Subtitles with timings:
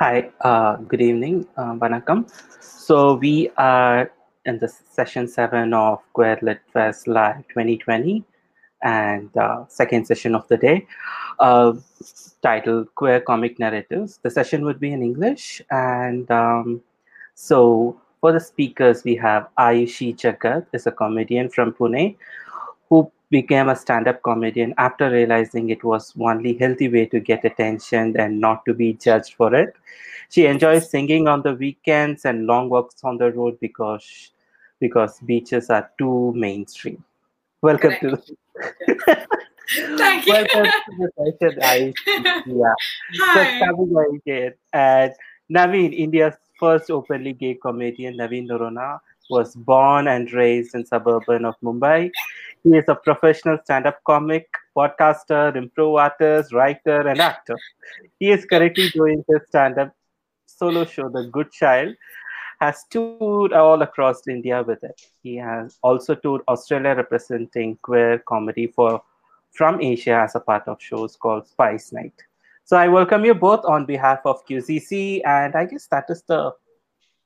[0.00, 2.24] Hi, uh, good evening, uh, Vanakkam.
[2.58, 4.10] So we are
[4.46, 8.24] in the session seven of Queer Lit Fest Live 2020
[8.82, 10.86] and uh, second session of the day
[11.38, 11.74] uh,
[12.40, 14.18] titled Queer Comic Narratives.
[14.22, 15.60] The session would be in English.
[15.70, 16.80] And um,
[17.34, 22.16] so for the speakers, we have Ayushi Jagat, is a comedian from Pune
[22.88, 28.18] who became a stand-up comedian after realizing it was only healthy way to get attention
[28.18, 29.74] and not to be judged for it.
[30.28, 34.32] She enjoys singing on the weekends and long walks on the road because
[34.80, 37.04] because beaches are too mainstream.
[37.62, 39.26] Welcome to the
[39.98, 40.32] Thank you.
[40.32, 42.42] welcome to the session, Ayushi.
[42.46, 42.74] Yeah.
[43.34, 44.20] So Hi.
[44.26, 44.54] in.
[44.72, 45.12] And
[45.52, 51.54] Naveen, India's first openly gay comedian, Naveen Noronha, was born and raised in suburban of
[51.62, 52.10] Mumbai.
[52.64, 57.56] He is a professional stand-up comic, podcaster, improv artist, writer, and actor.
[58.18, 59.94] He is currently doing his stand-up
[60.46, 61.94] solo show, The Good Child,
[62.60, 65.00] has toured all across India with it.
[65.22, 69.02] He has also toured Australia representing queer comedy for
[69.52, 72.12] from Asia as a part of shows called Spice Night.
[72.64, 76.52] So I welcome you both on behalf of QCC, and I guess that is the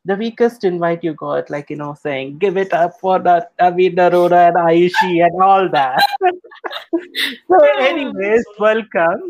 [0.05, 3.97] the weakest invite you got, like you know, saying give it up for the Avid
[3.97, 6.05] Arora and Ayushi and all that.
[7.51, 9.21] so, anyways, welcome.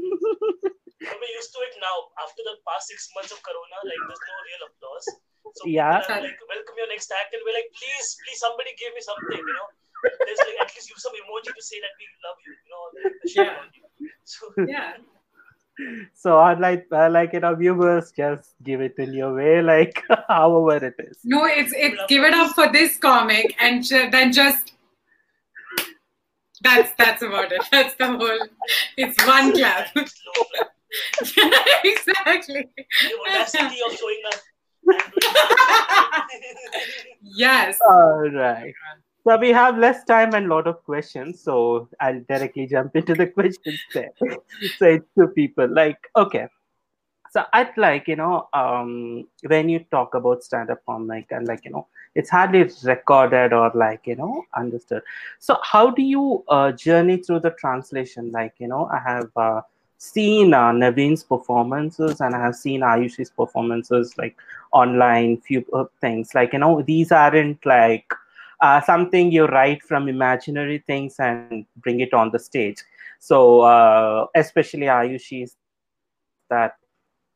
[1.04, 1.96] we're used to it now.
[2.22, 5.06] After the past six months of Corona, like there's no real applause.
[5.54, 6.00] So Yeah.
[6.02, 9.02] people are like, welcome your next act, and we're like, please, please, somebody give me
[9.04, 9.68] something, you know.
[10.26, 12.82] There's like at least use some emoji to say that we love you, you know,
[12.98, 13.62] like the shit Yeah.
[13.62, 13.84] on you.
[14.26, 14.98] So Yeah.
[16.14, 20.86] So unlike uh, like you know, viewers just give it in your way, like however
[20.86, 21.18] it is.
[21.24, 24.74] No, it's it's give it up for this comic and ju- then just
[26.62, 27.62] that's that's about it.
[27.70, 28.38] That's the whole.
[28.96, 29.88] It's one clap.
[29.92, 30.04] slow
[31.84, 32.68] exactly.
[32.76, 34.40] The audacity of showing up.
[37.22, 37.78] Yes.
[37.86, 38.72] All right.
[39.26, 43.14] So we have less time and a lot of questions, so I'll directly jump into
[43.14, 44.10] the questions there.
[44.76, 45.66] so it's two people.
[45.66, 46.48] Like, okay.
[47.30, 51.70] So I'd like, you know, um, when you talk about stand-up comic and like, you
[51.70, 55.02] know, it's hardly recorded or like, you know, understood.
[55.40, 58.30] So how do you uh, journey through the translation?
[58.30, 59.62] Like, you know, I have uh,
[59.98, 64.36] seen uh, Naveen's performances and I have seen Ayushi's performances like
[64.70, 66.34] online, few uh, things.
[66.34, 68.06] Like, you know, these aren't like
[68.60, 72.78] uh, something you write from imaginary things and bring it on the stage.
[73.18, 75.56] So uh, especially Ayushi's
[76.50, 76.76] that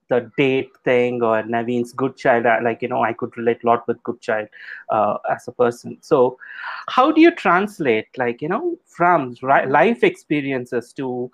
[0.09, 3.67] the date thing or Naveen's good child, uh, like you know, I could relate a
[3.67, 4.49] lot with good child
[4.91, 5.99] uh, as a person.
[6.01, 6.39] So
[6.89, 11.31] how do you translate, like you know, from life experiences to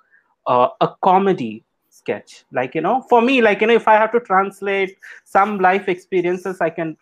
[0.47, 2.45] uh, a comedy sketch?
[2.53, 5.89] Like you know, for me, like you know, if I have to translate some life
[5.89, 6.97] experiences, I can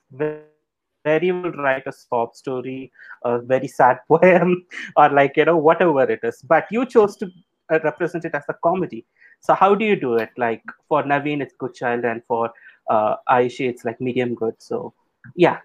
[1.05, 2.93] ve- very well write a sob story,
[3.25, 4.65] a very sad poem,
[4.97, 6.43] or like you know, whatever it is.
[6.43, 7.31] But you chose to
[7.73, 9.05] uh, represent it as a comedy.
[9.41, 10.31] So how do you do it?
[10.37, 12.51] Like for Naveen, it's good child, and for
[12.91, 14.55] uh, Ayushi, it's like medium good.
[14.59, 14.95] So
[15.37, 15.59] yeah,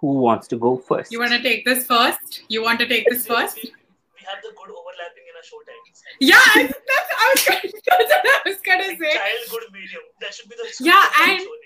[0.00, 1.12] who wants to go first?
[1.12, 2.42] You want to take this first?
[2.48, 3.56] You want to take this first?
[3.56, 6.02] We, we have the good overlapping in our show times.
[6.20, 9.12] Yeah, I- that's, I was gonna, that's what I was gonna say.
[9.14, 10.02] child good medium.
[10.20, 11.63] That should be the Yeah, and- show name.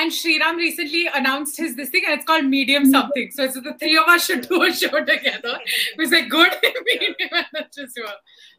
[0.00, 3.30] And Sriram recently announced his this thing, and it's called Medium something.
[3.32, 5.58] So, so the three of us should do a show together.
[5.66, 6.52] It was like good
[6.86, 8.16] medium, and that's just well.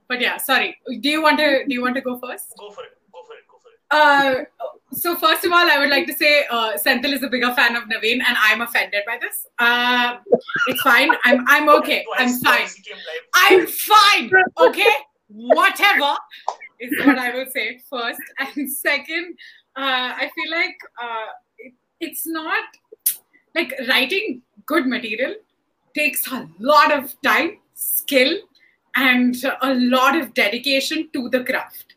[0.07, 0.77] But yeah, sorry.
[0.99, 2.53] Do you want to do you want to go first?
[2.59, 2.91] Go for it.
[3.11, 3.47] Go for it.
[3.49, 4.45] Go for it.
[4.45, 4.45] Uh,
[4.93, 7.75] so first of all, I would like to say uh, Senthil is a bigger fan
[7.75, 9.47] of Naveen, and I'm offended by this.
[9.57, 10.17] Uh,
[10.67, 11.09] it's fine.
[11.23, 12.05] I'm I'm okay.
[12.17, 12.59] I'm fine.
[12.59, 13.23] twice he came live.
[13.33, 14.31] I'm fine.
[14.59, 14.93] Okay,
[15.27, 16.17] whatever
[16.79, 18.19] is what I will say first.
[18.39, 19.37] And second,
[19.75, 21.27] uh, I feel like uh,
[21.57, 22.63] it, it's not
[23.55, 25.35] like writing good material
[25.95, 28.37] takes a lot of time, skill,
[28.95, 31.95] and a lot of dedication to the craft.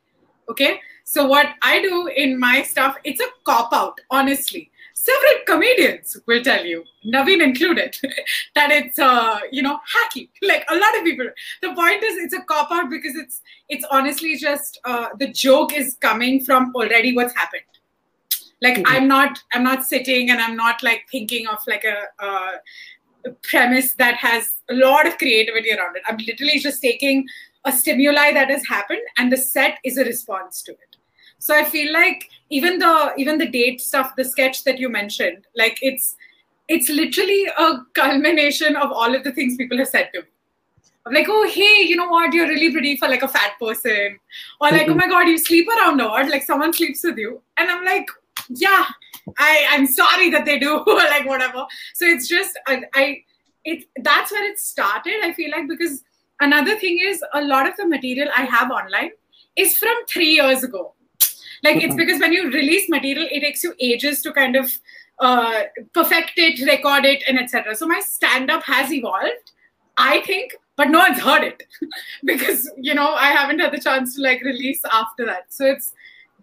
[0.49, 4.71] Okay, so what I do in my stuff, it's a cop out, honestly.
[4.95, 7.97] Several comedians will tell you, Naveen included,
[8.55, 10.29] that it's uh, you know hacky.
[10.43, 11.27] Like a lot of people.
[11.63, 15.75] The point is, it's a cop out because it's it's honestly just uh, the joke
[15.75, 17.74] is coming from already what's happened.
[18.65, 18.85] Like Mhm.
[18.95, 23.95] I'm not I'm not sitting and I'm not like thinking of like a, a premise
[23.95, 26.03] that has a lot of creativity around it.
[26.09, 27.27] I'm literally just taking
[27.65, 30.97] a stimuli that has happened and the set is a response to it.
[31.39, 35.47] So I feel like even the even the date stuff, the sketch that you mentioned,
[35.63, 36.17] like it's
[36.69, 40.29] it's literally a culmination of all of the things people have said to me.
[41.07, 44.19] I'm like, oh hey, you know what, you're really pretty for like a fat person,
[44.61, 47.43] or like, oh my god, you sleep around a lot, like someone sleeps with you,
[47.59, 48.07] and I'm like,
[48.49, 48.87] yeah,
[49.39, 51.67] I I'm sorry that they do, like whatever.
[51.95, 53.23] So it's just I, I
[53.65, 55.21] it that's where it started.
[55.23, 56.03] I feel like because
[56.41, 59.11] another thing is a lot of the material I have online
[59.57, 60.95] is from three years ago.
[61.63, 64.71] Like it's because when you release material, it takes you ages to kind of
[65.19, 65.63] uh,
[65.95, 67.75] perfect it, record it, and etc.
[67.75, 69.53] So my stand up has evolved,
[69.97, 71.63] I think, but no one's heard it
[72.25, 75.53] because you know I haven't had the chance to like release after that.
[75.53, 75.95] So it's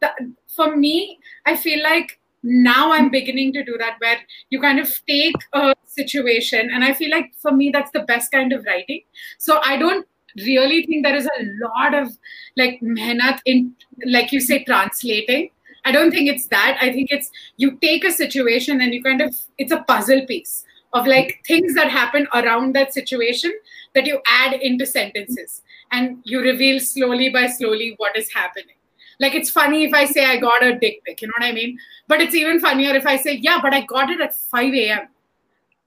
[0.02, 0.16] that
[0.56, 4.18] for me, I feel like now I'm beginning to do that where
[4.50, 8.32] you kind of take a situation, and I feel like for me that's the best
[8.32, 9.02] kind of writing.
[9.38, 10.08] So I don't
[10.38, 12.18] really think there is a lot of
[12.58, 13.74] like mehnat in
[14.06, 15.50] like you say translating.
[15.84, 16.78] I don't think it's that.
[16.82, 20.66] I think it's you take a situation and you kind of it's a puzzle piece
[20.94, 23.52] of like things that happen around that situation
[23.96, 25.62] that you add into sentences
[25.92, 28.76] and you reveal slowly by slowly what is happening
[29.22, 31.54] like it's funny if i say i got a dick pic you know what i
[31.54, 31.78] mean?
[32.08, 35.08] But it's even funnier if i say yeah but i got it at 5 a.m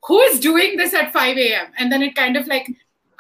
[0.07, 2.71] who is doing this at 5 a.m and then it kind of like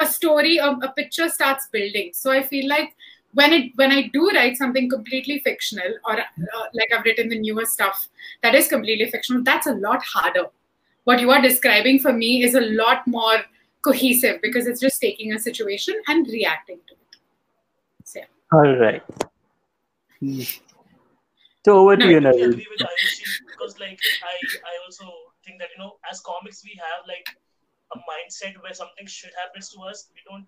[0.00, 2.11] a story a, a picture starts building.
[2.12, 2.94] So i feel like
[3.40, 7.38] when it when i do write something completely fictional or uh, like i've written the
[7.38, 8.08] newer stuff
[8.43, 10.46] that is completely fictional that's a lot harder.
[11.05, 13.40] What you are describing for me is a lot more
[13.82, 17.19] cohesive because it's just taking a situation and reacting to it.
[18.05, 18.26] So, yeah.
[18.52, 19.02] all right
[21.64, 22.52] so over to you totally Naveen.
[22.52, 25.06] agree with Ayushi because like I I also
[25.44, 27.28] think that you know as comics we have like
[27.94, 30.08] a mindset where something should happen to us.
[30.14, 30.46] We don't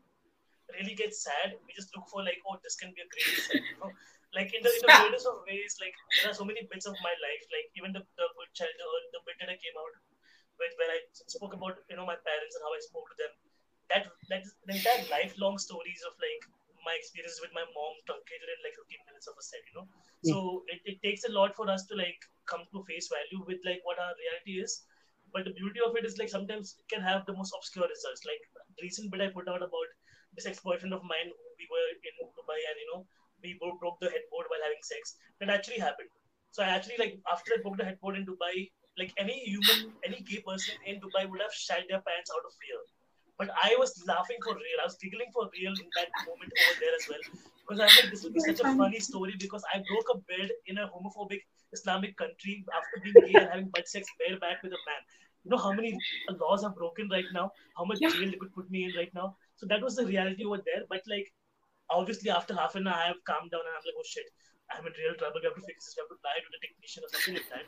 [0.76, 1.56] really get sad.
[1.66, 3.92] We just look for like oh this can be a great set, you know.
[4.34, 6.96] Like in the in the weirdest of ways, like there are so many bits of
[7.02, 9.94] my life, like even the the good child, the, the bit that I came out
[10.60, 10.98] with when I
[11.30, 13.32] spoke about you know my parents and how I spoke to them.
[13.92, 14.02] That
[14.32, 16.42] that the entire lifelong stories of like
[16.86, 19.86] my experiences with my mom truncated in like 15 minutes of a set, you know.
[19.90, 20.28] Hmm.
[20.30, 20.36] So
[20.70, 23.82] it, it takes a lot for us to like come to face value with like
[23.82, 24.86] what our reality is.
[25.34, 28.22] But the beauty of it is like sometimes it can have the most obscure results.
[28.22, 28.42] Like
[28.78, 29.90] the recent bit I put out about
[30.38, 33.02] this ex-boyfriend of mine who we were in Dubai and you know
[33.42, 35.18] we both broke the headboard while having sex.
[35.40, 36.08] That actually happened.
[36.54, 40.22] So I actually like after I broke the headboard in Dubai, like any human, any
[40.24, 42.80] gay person in Dubai would have shat their pants out of fear.
[43.38, 44.78] But I was laughing for real.
[44.80, 47.24] I was giggling for real in that moment over there as well.
[47.60, 50.50] Because I'm like, this will be such a funny story because I broke a bed
[50.66, 51.40] in a homophobic
[51.72, 55.02] Islamic country after being gay and having butt sex bareback with a man.
[55.44, 55.98] You know how many
[56.40, 57.50] laws are broken right now?
[57.76, 58.10] How much Yeah.
[58.10, 59.36] jail they could put me in right now?
[59.56, 60.84] So that was the reality over there.
[60.88, 61.32] But like,
[61.90, 64.30] obviously after half an hour, I have calmed down and I'm like, oh shit,
[64.70, 65.40] I'm in real trouble.
[65.40, 65.94] I have to fix this.
[65.96, 67.66] I have to lie to the technician or something like that.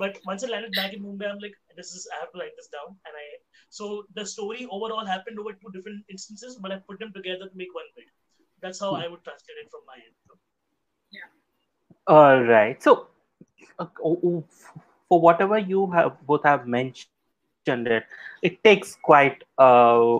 [0.00, 2.56] But once I landed back in Mumbai, I'm like, this is I have to write
[2.56, 2.96] this down.
[3.04, 3.26] And I
[3.70, 7.56] so the story overall happened over two different instances, but I put them together to
[7.56, 8.06] make one bit.
[8.62, 10.16] That's how I would translate it from my end.
[11.10, 11.28] Yeah.
[12.06, 12.82] All right.
[12.82, 13.08] So,
[13.78, 14.44] uh, oh, oh,
[15.08, 17.08] for whatever you have both have mentioned,
[17.66, 18.04] it
[18.42, 20.18] it takes quite uh,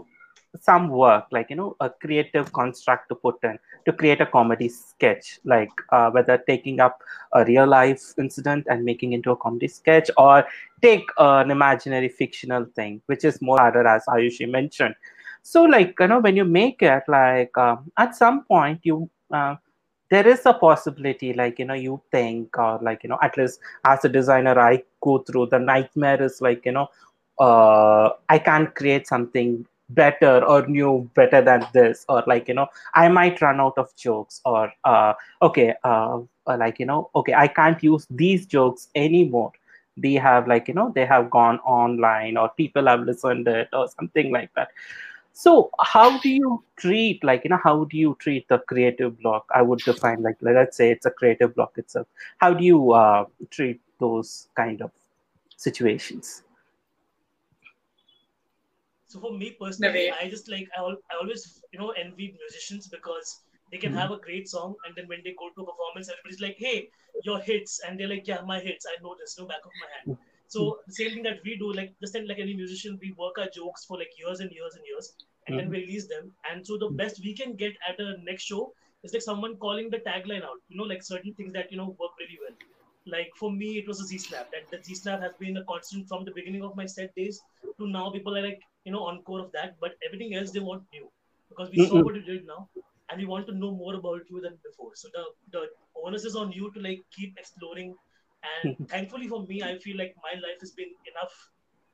[0.61, 4.69] some work, like you know, a creative construct to put in to create a comedy
[4.69, 7.01] sketch, like uh, whether taking up
[7.33, 10.45] a real life incident and making into a comedy sketch, or
[10.83, 14.95] take an imaginary fictional thing, which is more harder, as Ayushi mentioned.
[15.43, 19.09] So, like you know, when you make it, like um, at some point you.
[19.33, 19.57] Uh,
[20.11, 23.61] there is a possibility like you know you think or like you know at least
[23.85, 26.89] as a designer i go through the nightmare is like you know
[27.41, 32.67] uh i can't create something better or new better than this or like you know
[32.95, 37.35] i might run out of jokes or uh okay uh uh, like you know okay
[37.35, 39.53] i can't use these jokes anymore
[39.97, 43.89] they have like you know they have gone online or people have listened it or
[43.89, 44.69] something like that
[45.39, 49.47] so how do you treat like you know how do you treat the creative block?
[49.55, 52.09] I would define like let's say it's a creative block itself.
[52.39, 54.91] How do you uh, treat those kind of
[55.57, 56.43] situations?
[59.09, 63.43] So for me personally, I just like I, I always you know envy musicians because
[63.73, 64.01] they can Mhm.
[64.01, 66.91] have a great song and then when they go to a performance, everybody's like, "Hey,
[67.25, 68.87] your hits," and they're like, "Yeah, my hits.
[68.93, 70.19] I know this, no back of my hand."
[70.55, 70.91] So mm-hmm.
[70.91, 73.85] the same thing that we do, like just like any musician, we work our jokes
[73.85, 75.13] for like years and years and years,
[75.47, 75.73] and then mm-hmm.
[75.73, 76.33] we release them.
[76.51, 76.97] And so the mm-hmm.
[77.03, 78.73] best we can get at a next show
[79.03, 80.61] is like someone calling the tagline out.
[80.69, 82.57] You know, like certain things that you know work really well.
[83.11, 84.51] Like for me, it was a Z Snap.
[84.53, 87.41] That the Z Snap has been a constant from the beginning of my set days
[87.79, 88.11] to now.
[88.11, 91.09] People are like, you know, encore of that, but everything else they want new
[91.49, 92.05] because we saw Mm-mm.
[92.05, 92.69] what you did now,
[93.11, 94.91] and we want to know more about you than before.
[94.95, 95.67] So the the
[96.05, 97.95] onus is on you to like keep exploring.
[98.49, 98.85] And mm-hmm.
[98.85, 101.33] thankfully for me, I feel like my life has been enough,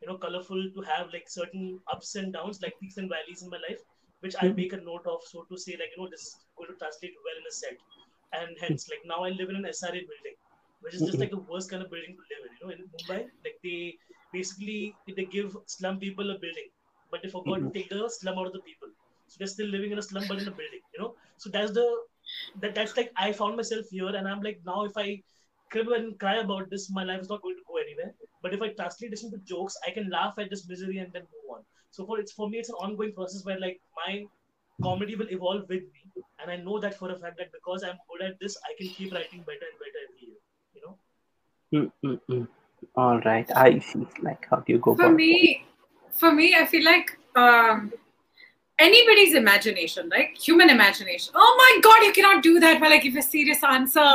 [0.02, 3.49] you know, colorful to have like certain ups and downs, like peaks and valleys in
[3.50, 3.80] my life,
[4.21, 4.56] which I mm-hmm.
[4.56, 7.14] make a note of, so to say, like you know, this is going to translate
[7.25, 7.78] well in a set,
[8.33, 8.92] and hence, mm-hmm.
[8.92, 10.37] like now I live in an SRA building,
[10.84, 12.52] which is just like the worst kind of building to live in.
[12.60, 13.96] You know, in Mumbai, like they
[14.32, 16.68] basically they give slum people a building,
[17.10, 17.70] but they forgot to mm-hmm.
[17.70, 18.88] take the slum out of the people.
[19.28, 20.84] So they're still living in a slum but in a building.
[20.94, 21.86] You know, so that's the
[22.60, 25.22] that that's like I found myself here, and I'm like now if I
[25.70, 28.14] crib and cry about this, my life is not going to go anywhere.
[28.42, 31.22] But if I translate this into jokes, I can laugh at this misery and then
[31.22, 31.62] move on.
[31.90, 34.24] So for it's for me, it's an ongoing process where like my
[34.82, 37.98] comedy will evolve with me, and I know that for a fact that because I'm
[38.10, 40.40] good at this, I can keep writing better and better every year.
[40.74, 40.98] You know.
[41.73, 42.49] Mm-mm-mm.
[42.97, 44.06] All right, I see.
[44.23, 44.94] Like, how do you go?
[44.94, 45.64] For me,
[46.12, 47.92] for me, I feel like um,
[48.78, 50.37] anybody's imagination, right?
[50.37, 51.33] Human imagination.
[51.37, 54.11] Oh my God, you cannot do that while I give a serious answer.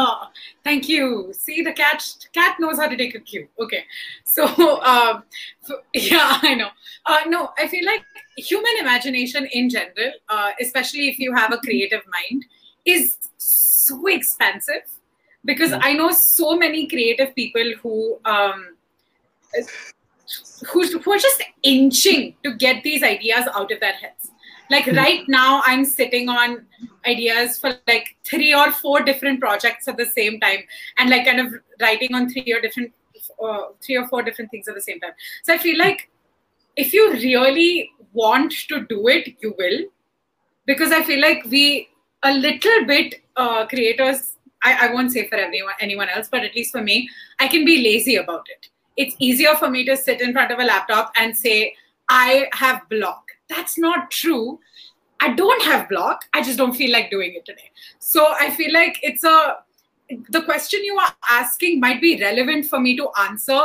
[0.64, 1.34] Thank you.
[1.34, 2.04] See, the cat
[2.34, 3.48] cat knows how to take a cue.
[3.60, 3.84] Okay,
[4.24, 4.46] so
[4.82, 5.24] um,
[5.62, 6.70] so- yeah, I know.
[7.06, 8.04] Uh, no, I feel like
[8.38, 12.46] human imagination in general, uh, especially if you have a creative mind,
[12.86, 14.84] is so expensive
[15.50, 18.76] because I know so many creative people who um,
[20.72, 24.30] who, who are just inching to get these ideas out of their heads.
[24.70, 26.68] Like right now, I'm sitting on
[27.08, 30.60] ideas for like three or four different projects at the same time,
[31.00, 32.94] and like kind of writing on three or different,
[33.44, 35.14] uh, three or four different things at the same time.
[35.44, 36.12] So I feel like
[36.76, 39.80] if you really want to do it, you will,
[40.68, 41.90] because I feel like we
[42.22, 44.36] a little bit uh, creators.
[44.64, 47.66] I, I won't say for everyone anyone else, but at least for me, I can
[47.66, 48.70] be lazy about it.
[48.98, 51.76] It's easier for me to sit in front of a laptop and say
[52.10, 53.32] I have block.
[53.48, 54.60] That's not true.
[55.22, 56.26] I don't have block.
[56.34, 57.72] I just don't feel like doing it today.
[58.00, 59.58] So I feel like it's a
[60.30, 63.62] the question you are asking might be relevant for me to answer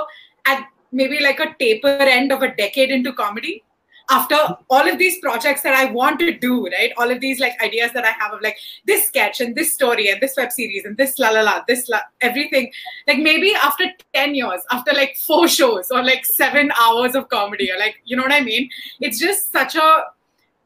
[0.46, 3.64] at maybe like a taper end of a decade into comedy
[4.10, 4.36] after
[4.68, 6.92] all of these projects that I want to do, right?
[6.98, 10.10] All of these like ideas that I have of like this sketch and this story
[10.10, 12.70] and this web series and this la la la, this la, everything.
[13.06, 13.84] Like maybe after
[14.14, 18.16] 10 years, after like four shows or like seven hours of comedy, or like, you
[18.16, 18.68] know what I mean?
[19.00, 20.04] It's just such a,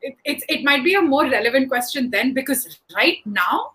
[0.02, 3.72] it, it's, it might be a more relevant question then because right now,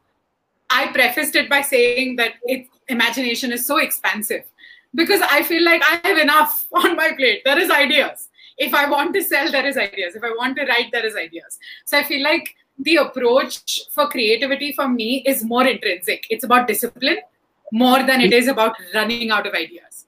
[0.69, 4.43] I prefaced it by saying that it, imagination is so expensive
[4.95, 7.43] because I feel like I have enough on my plate.
[7.45, 10.15] There is ideas if i want to sell there is ideas.
[10.15, 11.59] If i want to write there is ideas.
[11.85, 16.25] So i feel like the approach for creativity for me is more intrinsic.
[16.29, 17.17] It's about discipline
[17.71, 20.05] more than it is about running out of ideas.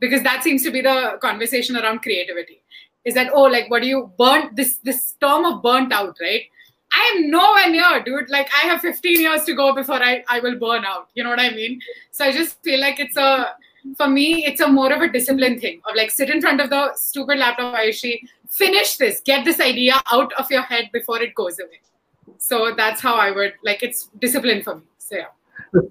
[0.00, 2.62] Because that seems to be the conversation around creativity.
[3.04, 6.42] Is that oh like what do you burn this this term of burnt out right?
[6.94, 8.30] I am nowhere near dude.
[8.30, 11.08] Like i have 15 years to go before i i will burn out.
[11.14, 11.80] You know what i mean?
[12.10, 13.54] So i just feel like it's a
[13.96, 16.70] for me, it's a more of a discipline thing of like sit in front of
[16.70, 21.34] the stupid laptop, Ayushi, finish this, get this idea out of your head before it
[21.34, 21.80] goes away.
[22.38, 24.82] So that's how I would like it's discipline for me.
[24.98, 25.26] So yeah.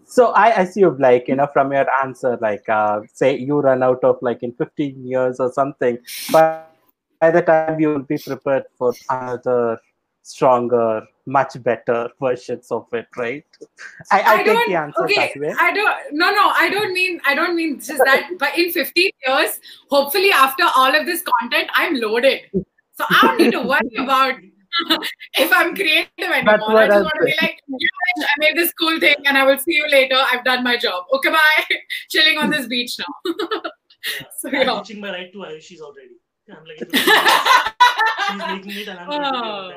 [0.05, 4.03] So I assume, like you know, from your answer, like uh, say you run out
[4.03, 5.97] of like in 15 years or something,
[6.31, 6.71] but
[7.19, 9.79] by the time you will be prepared for another
[10.21, 13.45] stronger, much better versions of it, right?
[14.11, 15.55] I, I, I take the answer okay, that way.
[15.59, 19.09] I don't no no, I don't mean I don't mean just that, but in 15
[19.27, 19.59] years,
[19.89, 22.41] hopefully after all of this content, I'm loaded.
[22.53, 24.35] So I don't need to worry about
[25.37, 26.77] if I'm creative anymore.
[26.77, 29.57] I just want to be like, yeah, I made this cool thing and I will
[29.57, 30.15] see you later.
[30.31, 31.05] I've done my job.
[31.13, 31.75] Okay, bye.
[32.09, 33.05] Chilling on this beach now.
[33.25, 34.25] Yeah.
[34.37, 34.77] So, I'm yeah.
[34.77, 36.20] reaching my right to Ayushi's already.
[36.53, 36.79] I'm like,
[38.29, 39.73] she's making it and I'm going to be on.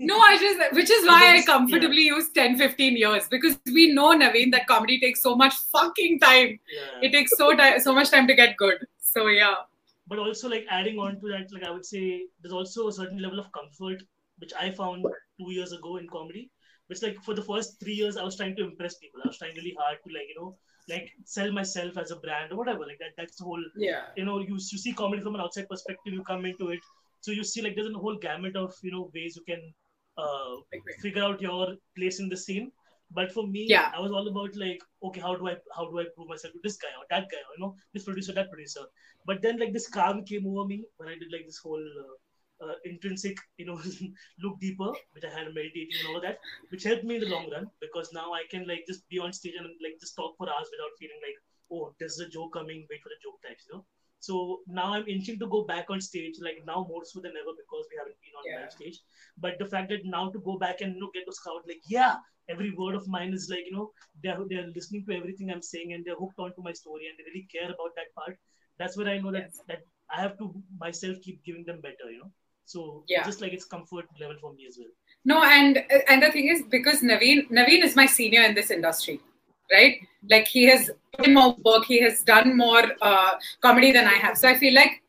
[0.00, 4.16] No, I just, which is why I comfortably use 10, 15 years because we know,
[4.16, 6.58] Naveen, that comedy takes so much fucking time.
[6.72, 7.08] Yeah.
[7.08, 8.78] It takes so ti- so much time to get good.
[9.00, 9.54] So, yeah.
[10.08, 13.20] but also like adding on to that like i would say there's also a certain
[13.24, 14.02] level of comfort
[14.38, 15.04] which i found
[15.38, 16.50] two years ago in comedy
[16.88, 19.38] which like for the first three years i was trying to impress people i was
[19.38, 20.56] trying really hard to like you know
[20.90, 24.02] like sell myself as a brand or whatever like that that's the whole Yeah.
[24.16, 26.80] you know you, you see comedy from an outside perspective you come into it
[27.20, 29.62] so you see like there's a whole gamut of you know ways you can
[30.18, 30.54] uh,
[31.02, 32.70] figure out your place in the scene
[33.18, 33.90] but for me Yeah.
[33.96, 36.60] i was all about like okay how do i how do i prove myself to
[36.66, 38.84] this guy or that guy or you know this producer that producer
[39.30, 42.14] but then like this calm came over me when i did like this whole uh,
[42.64, 43.78] uh, intrinsic you know
[44.44, 46.38] look deeper which i had meditating and all of that
[46.70, 49.32] which helped me in the long run because now i can like just be on
[49.32, 51.38] stage and like just talk for hours without feeling like
[51.72, 53.84] oh there's a joke coming wait for the joke types you know
[54.28, 57.54] so now i'm inching to go back on stage like now more so than ever
[57.62, 58.60] because we haven't been on Yeah.
[58.62, 58.98] live stage
[59.44, 61.82] but the fact that now to go back and you know get to scout like
[61.96, 62.16] yeah
[62.54, 63.90] every word of mine is like you know
[64.22, 67.28] they're, they're listening to everything i'm saying and they're hooked onto my story and they
[67.30, 68.36] really care about that part
[68.78, 69.60] that's where i know that Yes.
[69.68, 69.82] that
[70.16, 70.46] i have to
[70.84, 72.32] myself keep giving them better you know
[72.72, 73.24] So Yeah.
[73.28, 74.92] just like it's comfort level for me as well.
[75.30, 79.16] No, and and the thing is because Naveen Naveen is my senior in this industry,
[79.72, 79.96] right?
[80.34, 83.32] Like he has put in more work, he has done more uh,
[83.66, 84.38] comedy than I have.
[84.42, 85.02] So I feel like,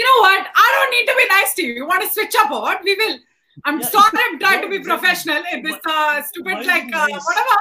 [0.00, 0.48] you know what?
[0.64, 1.74] I don't need to be nice to you.
[1.82, 2.82] You want to switch up or what?
[2.90, 3.18] We will.
[3.64, 7.30] I'm Yeah, sorry, I'm trying to be professional in this uh, stupid like uh, nice?
[7.30, 7.56] whatever.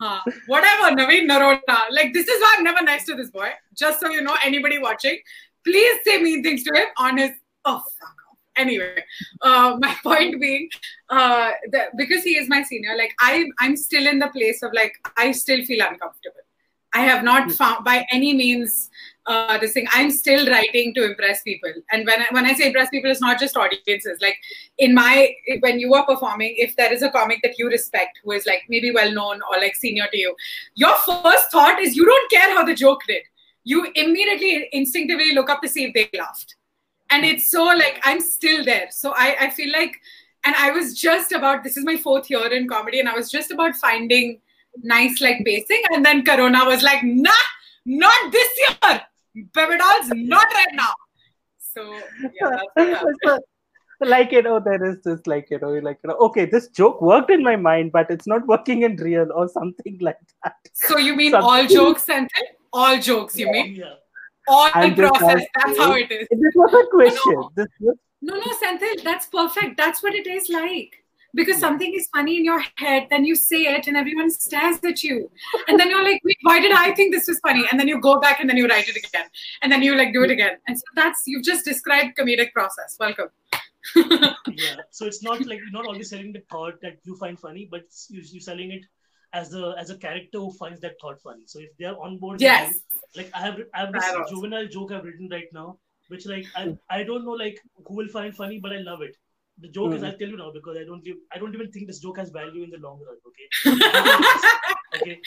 [0.00, 0.20] Huh.
[0.54, 1.80] Whatever, Naveen Narota.
[2.02, 3.50] Like this is why I'm never nice to this boy.
[3.86, 5.18] Just so you know, anybody watching,
[5.64, 7.30] please say mean things to him on his.
[7.66, 8.38] Oh fuck off.
[8.56, 9.04] Anyway,
[9.42, 10.68] uh, my point being,
[11.10, 14.72] uh, the, because he is my senior, like I, I'm still in the place of
[14.72, 16.40] like I still feel uncomfortable.
[16.94, 18.88] I have not found by any means
[19.26, 19.86] uh, this thing.
[19.92, 23.20] I'm still writing to impress people, and when I, when I say impress people, it's
[23.20, 24.18] not just audiences.
[24.22, 24.36] Like
[24.78, 28.30] in my when you are performing, if there is a comic that you respect who
[28.30, 30.36] is like maybe well known or like senior to you,
[30.76, 33.24] your first thought is you don't care how the joke did.
[33.64, 36.54] You immediately instinctively look up to see if they laughed
[37.10, 39.96] and it's so like i'm still there so i i feel like
[40.44, 43.30] and i was just about this is my fourth year in comedy and i was
[43.30, 44.40] just about finding
[44.82, 47.42] nice like pacing and then corona was like nah
[47.84, 49.00] not this year
[49.54, 50.92] baby dolls not right now
[51.58, 51.84] so
[52.40, 53.16] yeah that's what happened.
[53.24, 53.38] So,
[54.00, 57.00] like you know there is this like you know like you know okay this joke
[57.00, 60.98] worked in my mind but it's not working in real or something like that so
[60.98, 62.50] you mean Something- all jokes Senthil?
[62.74, 63.94] all jokes you mean Yeah.
[64.48, 67.50] All I'm process that's how it is this was a question No.
[67.56, 69.76] this was No, no, Senthil, that's perfect.
[69.76, 70.94] That's what it is like.
[71.38, 75.02] Because something is funny in your head, then you say it and everyone stares at
[75.02, 75.30] you.
[75.68, 77.64] And then you're like, wait, why did I think this was funny?
[77.70, 79.26] And then you go back and then you write it again.
[79.62, 80.56] And then you like do it again.
[80.66, 82.96] And so that's, you've just described comedic process.
[82.98, 83.28] Welcome.
[83.96, 87.68] yeah so it's not like you're not always selling the thought that you find funny
[87.70, 88.82] but you- you're selling it
[89.32, 92.34] as the as a character who finds that thought funny so if they're on board
[92.34, 92.74] with yes.
[92.74, 94.34] you, like i have i have this That also.
[94.34, 95.78] juvenile joke i've written right now
[96.08, 99.16] which like I, I don't know like who will find funny but i love it
[99.58, 100.06] the joke is Mhm.
[100.12, 102.30] i'll tell you now because i don't give i don't even think this joke has
[102.30, 103.46] value in the long run okay
[104.96, 105.20] okay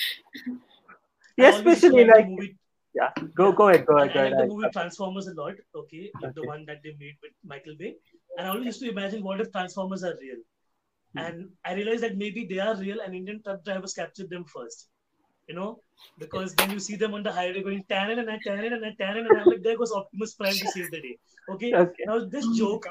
[0.48, 2.56] I yeah, especially like movie
[2.94, 5.54] yeah go go ahead go I, ahead, go I like the movie Transformers a lot.
[5.76, 7.96] Okay, like the one that they made with Michael Bay,
[8.38, 10.40] and I always used to imagine what if Transformers are real,
[11.14, 11.20] Hmm.
[11.20, 14.90] and I realized that maybe they are real, and Indian truck drivers captured them first.
[15.48, 15.82] You know,
[16.20, 19.40] because then you see them on the highway going tannin and tannin and tannin, and
[19.40, 21.18] I'm like, there goes Optimus Prime to save the day.
[21.50, 22.04] Okay, Okay.
[22.06, 22.86] now this joke,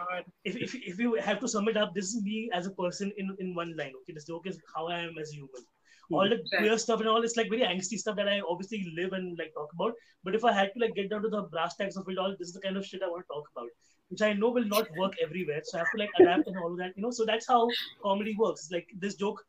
[0.45, 3.13] if, if if you have to sum it up, this is me as a person
[3.17, 3.93] in in one line.
[4.03, 5.63] Okay, this joke is how I am as a human
[6.11, 6.59] all the Right.
[6.59, 9.53] queer stuff and all it's like very angsty stuff that I obviously live and like
[9.55, 9.93] talk about.
[10.25, 12.35] But if I had to like get down to the brass tacks of it all,
[12.39, 13.69] this is the kind of shit I want to talk about,
[14.09, 15.61] which I know will not work everywhere.
[15.65, 17.11] So I have to like adapt and all of that, you know.
[17.11, 17.69] So that's how
[18.03, 18.69] comedy works.
[18.73, 19.45] Like this joke,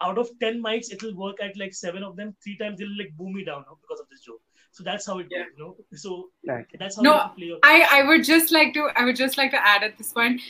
[0.00, 2.34] out of ten mics, it'll work at like seven of them.
[2.42, 4.40] Three times it'll like boom me down because of this joke.
[4.72, 5.38] So that's how it Yeah.
[5.40, 5.76] goes, you know.
[5.96, 6.76] So Okay.
[6.78, 9.16] that's how No, you have to play I, I would just like to I would
[9.16, 10.40] just like to add at this point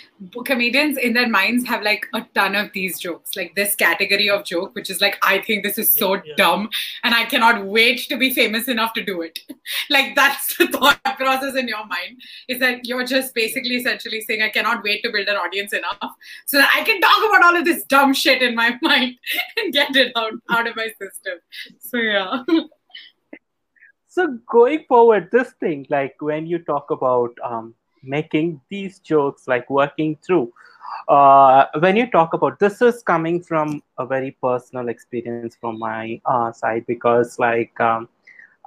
[0.45, 4.45] comedians in their minds have like a ton of these jokes like this category of
[4.45, 6.35] joke which is like I think this is so Yeah, yeah.
[6.37, 6.69] dumb
[7.03, 9.39] and I cannot wait to be famous enough to do it
[9.91, 14.43] like that's the thought process in your mind is that you're just basically essentially saying
[14.43, 16.13] I cannot wait to build an audience enough
[16.47, 19.17] so that I can talk about all of this dumb shit in my mind
[19.57, 21.39] and get it out out of my system
[21.81, 22.43] so yeah
[24.11, 29.71] so going forward this thing like when you talk about um, making these jokes like
[29.71, 30.53] working through
[31.09, 36.21] uh, when you talk about this is coming from a very personal experience from my
[36.27, 38.09] uh, side because like um,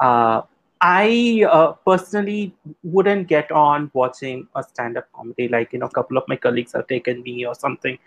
[0.01, 0.41] uh,
[0.81, 2.53] i uh, personally
[2.83, 5.47] wouldn't get on watching a stand-up comedy.
[5.49, 7.97] Like you know a couple of my colleagues have taken me or something.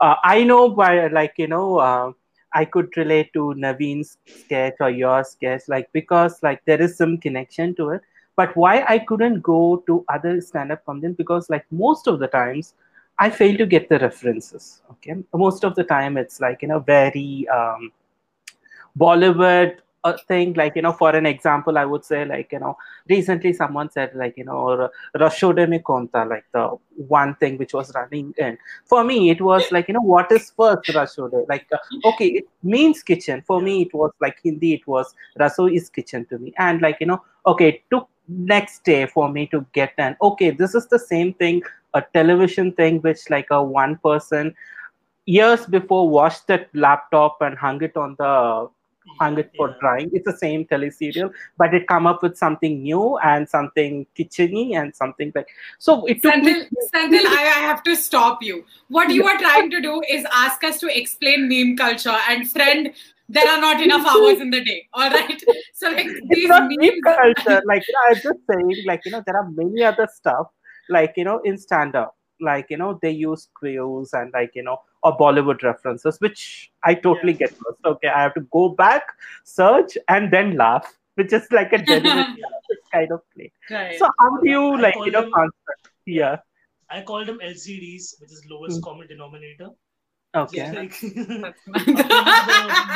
[0.00, 2.12] Uh, i know by like you know uh,
[2.52, 7.18] I could relate to Naveen's sketch or your sketch, like because like there is some
[7.18, 8.02] connection to it.
[8.36, 12.74] But why I couldn't go to other stand-up comedians because like most of the times
[13.18, 14.82] I fail to get the references.
[14.92, 17.92] Okay, most of the time it's like you know very um,
[18.98, 20.54] Bollywood uh, thing.
[20.54, 22.76] Like you know, for an example, I would say like you know
[23.08, 26.64] recently someone said like you know Rashode mein konta like the
[27.18, 28.58] one thing which was running in.
[28.84, 32.48] For me it was like you know what is first Rashode like uh, okay it
[32.62, 33.42] means kitchen.
[33.46, 35.14] For me it was like hindi it was
[35.44, 36.54] raso is kitchen to me.
[36.58, 40.50] And like you know okay it took next day for me to get an okay
[40.50, 41.62] this is the same thing
[41.94, 44.52] a television thing which like a one person
[45.26, 48.68] years before washed that laptop and hung it on the
[49.18, 53.18] hung it for drying it's the same teleserial but it come up with something new
[53.18, 57.82] and something kitcheny and something like so it took me Senthil, Senthil, I, I have
[57.84, 58.64] to stop you.
[58.88, 62.16] What you are trying to do is ask us to explain meme culture.
[62.28, 62.92] And friend,
[63.28, 64.88] there are not enough hours in the day.
[64.92, 65.42] All right.
[65.74, 67.62] So like it's these not meme culture.
[67.66, 70.46] Like you know, I'm just saying, like you know, there are many other stuff,
[70.88, 72.16] like you know, in stand up.
[72.40, 76.42] like you know they use queues and like you know or Bollywood references, which
[76.90, 77.46] I totally Yeah.
[77.46, 77.80] get lost.
[77.94, 79.14] Okay, I have to go back,
[79.44, 82.36] search, and then laugh, which is like a deliberate
[82.92, 83.50] kind of play.
[83.78, 83.98] Right.
[84.04, 85.90] So how do you I like you know them- construct?
[86.20, 86.36] Yeah.
[86.96, 88.84] I call them LCDs, which is lowest Hmm.
[88.88, 89.70] common denominator.
[90.40, 90.64] Okay.
[90.80, 91.54] Like the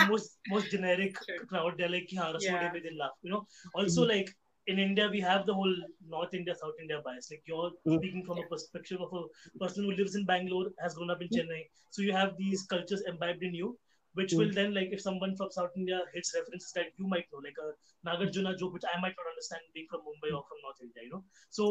[0.08, 1.16] most most generic
[1.48, 1.74] crowd.
[1.78, 2.70] They're like, yeah, that's Yeah.
[2.72, 3.12] they laugh.
[3.22, 3.46] You know.
[3.74, 4.34] Also, like
[4.70, 5.74] in India, we have the whole
[6.14, 7.30] North India, South India bias.
[7.30, 7.98] Like you're Mm.
[7.98, 9.22] speaking from a perspective of a
[9.64, 11.62] person who lives in Bangalore, has grown up in Chennai.
[11.90, 13.70] So you have these cultures imbibed in you,
[14.20, 17.42] which will then like if someone from South India hits references that you might know,
[17.48, 17.70] like a
[18.11, 21.04] Nagarjuna joke, which I might not understand being from Mumbai or from North India.
[21.09, 21.24] You know.
[21.61, 21.70] So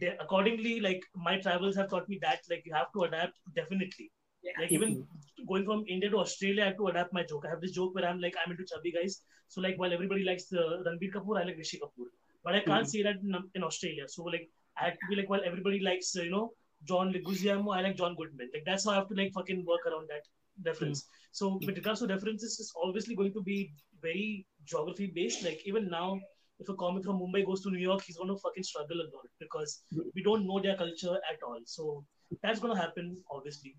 [0.00, 4.10] they, accordingly, like my travels have taught me that like you have to adapt definitely.
[4.44, 4.52] Yeah.
[4.60, 5.06] Like even
[5.48, 7.44] going from India to Australia, I have to adapt my joke.
[7.46, 9.22] I have this joke where I'm like, I'm into chubby guys.
[9.48, 12.08] So like while everybody likes the Ranbir Kapoor, I like Rishi Kapoor.
[12.44, 12.92] But I can't Mhm.
[12.94, 14.06] say that in, in Australia.
[14.16, 16.52] So like I have to be like, while everybody likes uh, you know
[16.90, 18.50] John Leguizamo, I like John Goodman.
[18.54, 20.24] Like that's how I have to like fucking work around that
[20.70, 21.06] reference.
[21.32, 25.42] So with regards to references, it's obviously going to be very geography based.
[25.42, 26.20] Like even now,
[26.60, 29.08] if a comic from Mumbai goes to New York, he's going to fucking struggle a
[29.14, 29.82] lot because
[30.14, 31.58] we don't know their culture at all.
[31.64, 32.04] So
[32.42, 33.74] that's going to happen, obviously.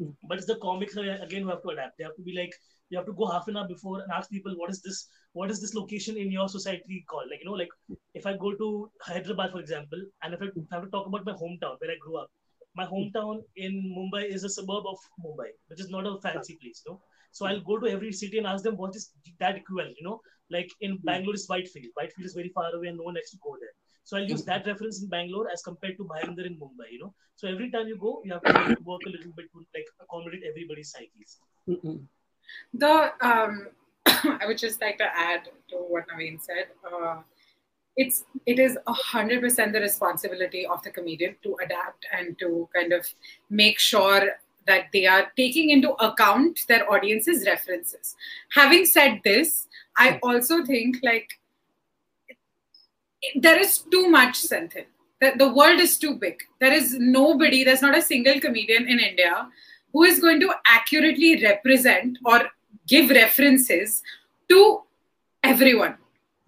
[0.00, 0.14] Mm.
[0.28, 1.98] But it's the comics again who have to adapt.
[1.98, 2.52] They have to be like,
[2.90, 5.08] you have to go half an hour before and ask people, what is this?
[5.32, 7.28] What is this location in your society called?
[7.30, 7.68] Like, you know, like
[8.14, 11.06] if I go to Hyderabad, for example, and if I, if I have to talk
[11.06, 12.30] about my hometown where I grew up,
[12.76, 16.82] my hometown in Mumbai is a suburb of Mumbai, which is not a fancy place,
[16.84, 17.00] you know.
[17.32, 20.20] So I'll go to every city and ask them what is that equivalent, you know.
[20.50, 21.92] Like in Bangalore is Whitefield.
[21.94, 23.70] Whitefield is very far away and no one to go there.
[24.06, 27.12] So I'll use that reference in Bangalore as compared to Bhayandar in Mumbai, you know.
[27.34, 29.86] So every time you go, you have to like, work a little bit to like
[30.00, 31.38] accommodate everybody's psyches.
[31.68, 31.98] Mm-mm.
[32.72, 33.66] the um,
[34.06, 36.68] I would just like to add to what Naveen said.
[36.88, 37.22] Uh,
[37.96, 42.68] it's it is a hundred percent the responsibility of the comedian to adapt and to
[42.72, 43.08] kind of
[43.50, 44.36] make sure
[44.68, 48.14] that they are taking into account their audience's references.
[48.54, 49.66] Having said this,
[49.96, 51.40] I also think like
[53.34, 54.86] there is too much Senthil.
[55.20, 56.42] The, the world is too big.
[56.60, 59.48] There is nobody, there's not a single comedian in India
[59.92, 62.42] who is going to accurately represent or
[62.86, 64.02] give references
[64.50, 64.82] to
[65.42, 65.96] everyone.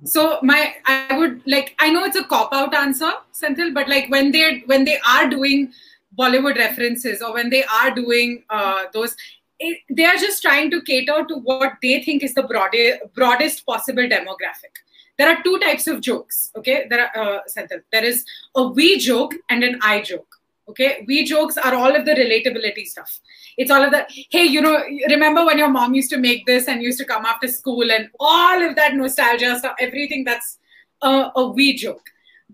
[0.04, 4.08] So my I would like I know it's a cop out answer, Senthil, but like
[4.10, 5.72] when they when they are doing
[6.16, 9.16] Bollywood references or when they are doing uh, those,
[9.58, 13.66] it, they are just trying to cater to what they think is the broadest broadest
[13.66, 14.84] possible demographic.
[15.18, 16.50] There are two types of jokes.
[16.56, 17.66] Okay, there are uh.
[17.92, 20.34] There is a we joke and an I joke.
[20.68, 23.20] Okay, we jokes are all of the relatability stuff.
[23.56, 26.68] It's all of the hey, you know, remember when your mom used to make this
[26.68, 30.58] and used to come after school and all of that nostalgia stuff, everything that's
[31.02, 32.06] a, a we joke.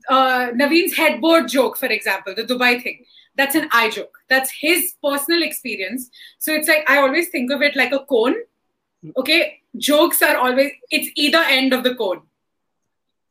[0.08, 3.04] Uh, Naveen's headboard joke, for example, the Dubai thing,
[3.36, 4.16] that's an I joke.
[4.28, 6.08] That's his personal experience.
[6.38, 8.36] So it's like I always think of it like a cone.
[9.18, 12.22] Okay, jokes are always it's either end of the cone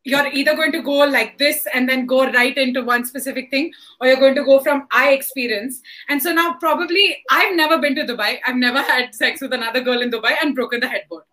[0.03, 3.71] you're either going to go like this and then go right into one specific thing
[3.99, 5.81] or you're going to go from i experience.
[6.09, 8.39] And so now probably i've never been to dubai.
[8.45, 11.23] I've never had sex with another girl in dubai and broken the headboard.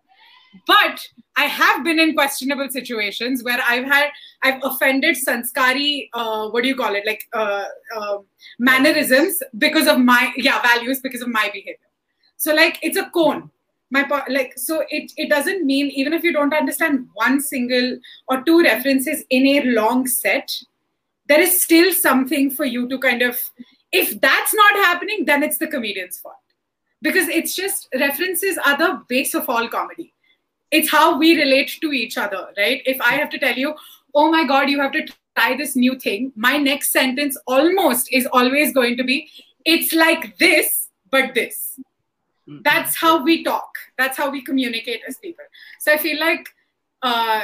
[0.67, 1.07] But
[1.37, 4.09] i have been in questionable situations where i've had
[4.43, 7.05] i've offended sanskari uh, what do you call it?
[7.05, 7.63] Like uh,
[7.97, 8.17] uh,
[8.59, 11.89] mannerisms because of my yeah values because of my behavior.
[12.37, 13.49] So like it's a cone
[13.91, 18.41] my like so it it doesn't mean even if you don't understand one single or
[18.43, 20.51] two references in a long set
[21.27, 23.39] there is still something for you to kind of
[23.91, 26.35] if that's not happening then it's the comedian's fault.
[27.03, 30.13] Because it's just references are the base of all comedy.
[30.69, 32.81] It's how we relate to each other right?
[32.85, 33.75] If i have to tell you
[34.15, 38.27] oh my god you have to try this new thing my next sentence almost is
[38.31, 39.29] always going to be
[39.65, 41.79] it's like this but this
[42.63, 45.45] that's how we talk that's how we communicate as people
[45.79, 46.49] so i feel like
[47.03, 47.41] uh,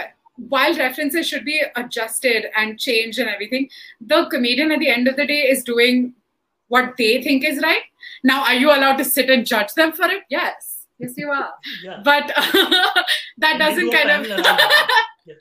[0.49, 3.69] while references should be adjusted and changed and everything
[4.01, 6.13] the comedian at the end of the day is doing
[6.67, 7.83] what they think is right
[8.23, 11.53] now are you allowed to sit and judge them for it yes yes you are
[11.83, 12.01] Yeah.
[12.03, 12.27] but
[13.37, 14.27] that doesn't kind of.
[15.25, 15.37] Yeah.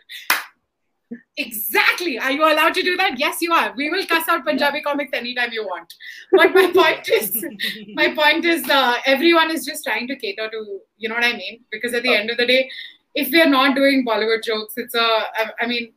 [1.37, 2.19] Exactly.
[2.19, 3.19] Are you allowed to do that?
[3.19, 3.73] Yes, you are.
[3.77, 5.93] We will cuss out Punjabi comics anytime you want.
[6.33, 7.45] But my point is,
[7.95, 11.35] my point is, uh, everyone is just trying to cater to, you know what I
[11.35, 11.61] mean?
[11.71, 12.69] Because at the end of the day,
[13.15, 15.93] if we are not doing Bollywood jokes, it's a, I, I mean,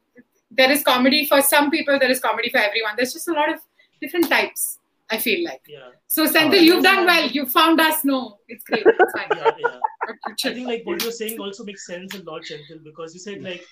[0.51, 2.93] there is comedy for some people, there is comedy for everyone.
[2.97, 3.59] There's just a lot of
[4.01, 4.79] different types.
[5.11, 5.61] I feel like.
[5.67, 5.89] yeah.
[6.05, 7.27] So, Senthil, you've done well.
[7.27, 8.05] You found us.
[8.05, 8.83] No, it's great.
[8.85, 9.27] It's fine.
[9.35, 9.79] Yeah, yeah.
[10.07, 13.41] I think like what you're saying also makes sense a lot, Chantal, because you said
[13.41, 13.65] like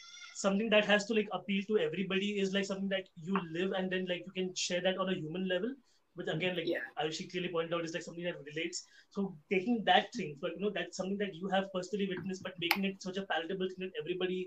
[0.43, 3.91] something that has to like appeal to everybody is like something that you live and
[3.91, 5.71] then like you can share that on a human level.
[6.19, 6.85] which again, like Yeah.
[7.01, 8.77] Ayushi clearly pointed out, is like something that relates.
[9.15, 9.23] So
[9.53, 12.85] taking that thing, but you know, that's something that you have personally witnessed, but making
[12.89, 14.39] it such a palatable thing that everybody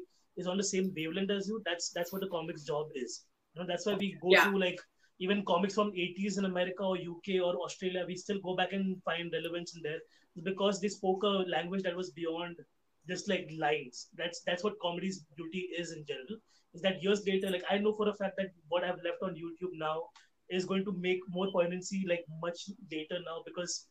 [0.42, 1.61] is on the same wavelength as you.
[1.68, 3.14] That's that's what the comics job is.
[3.55, 4.48] You know, that's why we go Yeah.
[4.50, 4.83] to like
[5.29, 8.05] even comics from 80s in America or UK or Australia.
[8.11, 10.03] We still go back and find relevance in there
[10.50, 12.66] because they spoke a language that was beyond
[13.10, 14.08] just like lines.
[14.16, 16.38] That's that's what comedy's beauty is in general.
[16.74, 19.34] Is that years later, like I know for a fact that what I've left on
[19.44, 20.02] YouTube now
[20.50, 22.60] is going to make more poignancy like much
[22.92, 23.86] later now because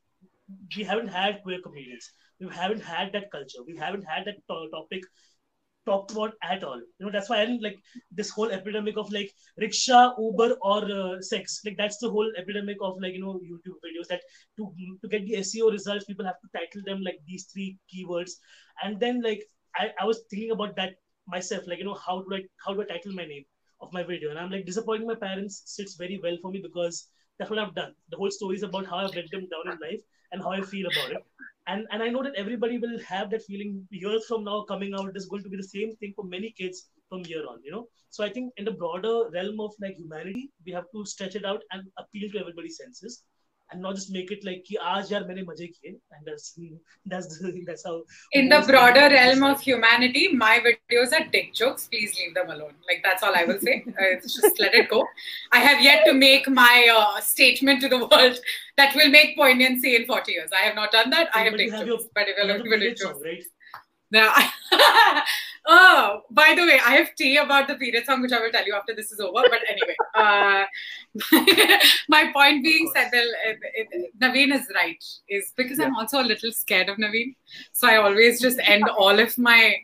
[0.75, 2.09] we haven't had queer comedians.
[2.39, 3.63] We haven't had that culture.
[3.67, 5.03] We haven't had that to- topic
[5.89, 6.81] talked about at all.
[6.99, 7.77] You know, that's why I didn't like
[8.11, 11.59] this whole epidemic of like rickshaw, Uber, or uh, sex.
[11.65, 14.21] Like that's the whole epidemic of like you know YouTube videos that
[14.57, 14.71] to
[15.01, 18.31] to get the SEO results, people have to title them like these three keywords,
[18.83, 20.95] and then like I, I was thinking about that
[21.27, 23.45] myself, like you know how do I how do I title my name
[23.81, 27.07] of my video, and I'm like disappointing my parents sits very well for me because
[27.37, 27.93] that's what I've done.
[28.11, 30.61] The whole story is about how I've let them down in life and how I
[30.61, 31.23] feel about it.
[31.69, 35.15] And and I know that everybody will have that feeling years from now coming out.
[35.15, 37.87] It's going to be the same thing for many kids from here on, you know.
[38.09, 41.45] So I think in the broader realm of like humanity, we have to stretch it
[41.45, 43.23] out and appeal to everybody's senses
[43.71, 45.91] and not just make it like ki aaj yaar maine maje kiye.
[46.15, 46.47] And that's
[47.13, 47.95] that's that's how
[48.39, 51.87] in the broader realm of humanity my videos are dick jokes.
[51.87, 52.73] Please leave them alone.
[52.91, 53.77] Like that's all i will say.
[53.99, 55.05] Uh, just let it go.
[55.51, 58.39] I have yet to make my uh, statement to the world
[58.77, 60.51] that will make poignancy in 40 years.
[60.57, 61.29] I have not done that.
[61.35, 63.43] I have dick have jokes your, but if you're looking for dick jokes right.
[64.11, 64.33] Now
[65.67, 68.65] oh, by the way, I have tea about the period song, which I will tell
[68.65, 69.43] you after this is over.
[69.49, 70.65] But anyway, uh,
[72.09, 72.91] my point being.
[72.95, 75.03] It, it, Naveen is right.
[75.27, 77.35] Is because I'm also a little scared of Naveen,
[77.73, 79.75] so I always just end all of my.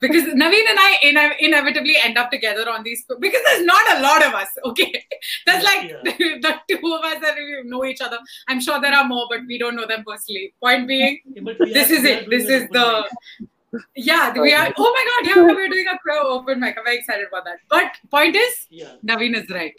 [0.00, 4.00] Because Naveen and I ine- inevitably end up together on these because there's not a
[4.02, 4.48] lot of us.
[4.66, 5.02] Okay,
[5.46, 6.02] there's like Yeah.
[6.04, 8.18] the two of us that we know each other.
[8.48, 10.52] I'm sure there are more, but we don't know them personally.
[10.60, 12.28] Point being, Yeah, this are- is it.
[12.28, 13.04] This is the.
[13.96, 14.32] Yeah.
[14.40, 14.72] We are.
[14.76, 15.36] Oh my god!
[15.36, 16.76] Yeah, we're doing a crow open mic.
[16.78, 17.58] I'm very excited about that.
[17.68, 18.92] But point is, Yeah.
[19.06, 19.74] Naveen is right.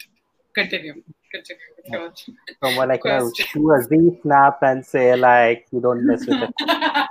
[0.54, 1.02] Continue.
[1.32, 1.60] Continue.
[1.76, 3.46] with your- like you know, Question.
[3.62, 6.52] do a Z snap and say like you don't mess with it.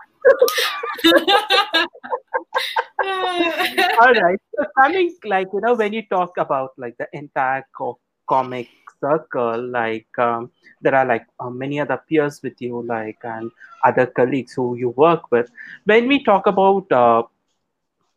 [4.02, 4.40] All right.
[4.58, 8.68] So coming like you know when you talk about like the entire co- comic
[9.06, 13.52] circle, like um, there are like uh, many other peers with you, like and
[13.84, 15.50] other colleagues who you work with.
[15.86, 17.24] When we talk about uh,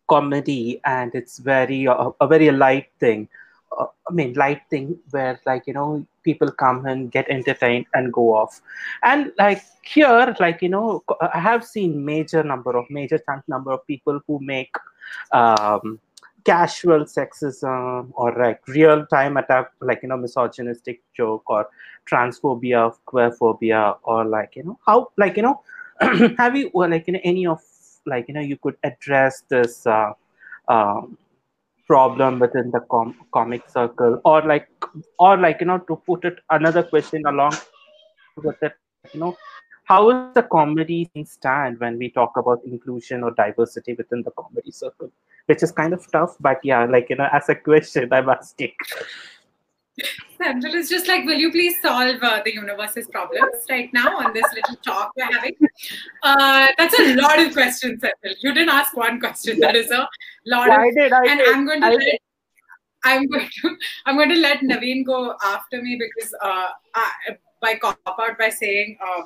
[0.08, 3.28] comedy and it's very uh, a very light thing.
[3.78, 8.12] Uh, I mean, light thing where like you know people come and get entertained and
[8.12, 8.60] go off,
[9.02, 13.72] and like here, like you know, I have seen major number of major chunk number
[13.72, 14.74] of people who make
[15.32, 16.00] um,
[16.48, 21.68] casual sexism or like real time attack, like you know, misogynistic joke or
[22.10, 25.60] transphobia, queerphobia, or like you know how like you know
[26.38, 27.60] have you or like you know any of
[28.06, 30.12] like you know you could address this uh,
[30.68, 31.18] um,
[31.86, 34.68] problem within the com- comic circle or like
[35.18, 37.54] or like you know to put it another question along
[38.36, 38.74] with it
[39.12, 39.36] you know
[39.88, 44.70] how is the comedy stand when we talk about inclusion or diversity within the comedy
[44.70, 45.10] circle
[45.46, 48.72] which is kind of tough but yeah like you know as a question i'm asking
[50.40, 54.32] Senthil is just like, will you please solve uh, the universe's problems right now on
[54.32, 55.56] this little talk we're having?
[56.22, 58.34] Uh, that's a lot of questions, Senthil.
[58.40, 59.58] You didn't ask one question.
[59.58, 60.08] That is a
[60.46, 62.18] lot i of, did i and did I'm going to I let, did.
[63.04, 67.10] I'm going to I'm going to let Naveen go after me because uh, I,
[67.60, 69.22] by cop out by saying, uh,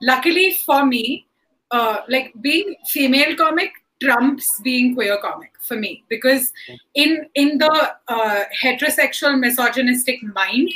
[0.00, 1.26] luckily for me,
[1.70, 6.52] uh, like being female comic trumps being queer comic for me because
[6.94, 10.70] in in the uh, heterosexual misogynistic mind,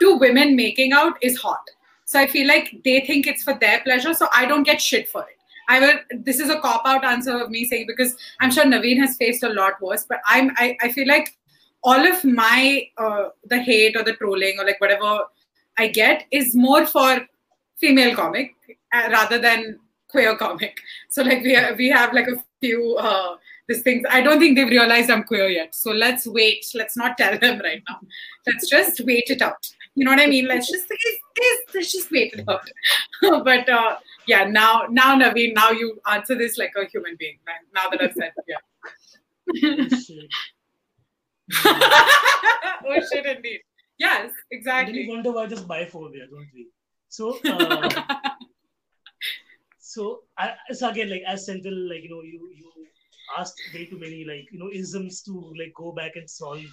[0.00, 1.62] two women making out is hot.
[2.04, 5.08] So I feel like they think it's for their pleasure, so I don't get shit
[5.08, 5.36] for it.
[5.68, 5.98] I will.
[6.24, 9.42] This is a cop out answer of me saying because I'm sure Naveen has faced
[9.42, 10.52] a lot worse, but I'm.
[10.56, 11.36] I, I feel like
[11.82, 15.24] all of my uh, the hate or the trolling or like whatever
[15.76, 17.20] I get is more for
[17.80, 18.54] female comic
[18.92, 20.80] uh, rather than queer comic.
[21.10, 23.36] So like we have, we have like a few uh,
[23.68, 24.04] these things.
[24.10, 25.74] I don't think they've realized I'm queer yet.
[25.74, 26.64] So let's wait.
[26.74, 27.98] Let's not tell them right now.
[28.46, 29.68] Let's just wait it out.
[29.94, 30.46] You know what I mean?
[30.46, 30.86] Let's just
[31.74, 32.68] let's just wait it out.
[33.44, 37.38] but uh, yeah, now now Naveen, now you answer this like a human being.
[37.46, 37.56] man.
[37.74, 39.88] Now that I've said yeah.
[42.86, 43.60] Oh shit, indeed.
[43.98, 45.08] Yes, Then you exactly.
[45.08, 46.68] wonder why there's biphobia, don't we?
[47.08, 47.90] So, uh,
[49.78, 52.70] so I so again like as Senthil like you know you you
[53.38, 56.64] asked way too many like you know isms to like go back and solve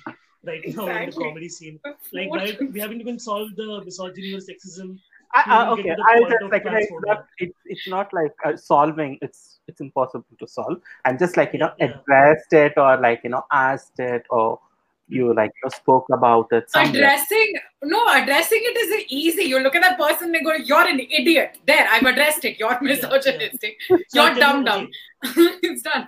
[0.45, 1.79] right now in the comedy scene.
[2.13, 4.99] Like, right, we haven't even solved the misogyny or sexism.
[5.33, 7.57] I, we I, will get okay, I'll just of like you know, it's not it's,
[7.65, 9.17] it's not like uh, solving.
[9.21, 10.81] It's it's impossible to solve.
[11.03, 11.95] I'm just like you know Yeah, yeah.
[11.99, 14.59] addressed it or like you know asked it or
[15.07, 16.69] you like you spoke about it.
[16.69, 16.91] somewhere.
[16.91, 20.99] addressing no addressing it is easy you look at that person and go you're an
[20.99, 24.89] idiot there i've addressed it you're misogynistic So you're I'll dumb dumb
[25.23, 26.07] it's done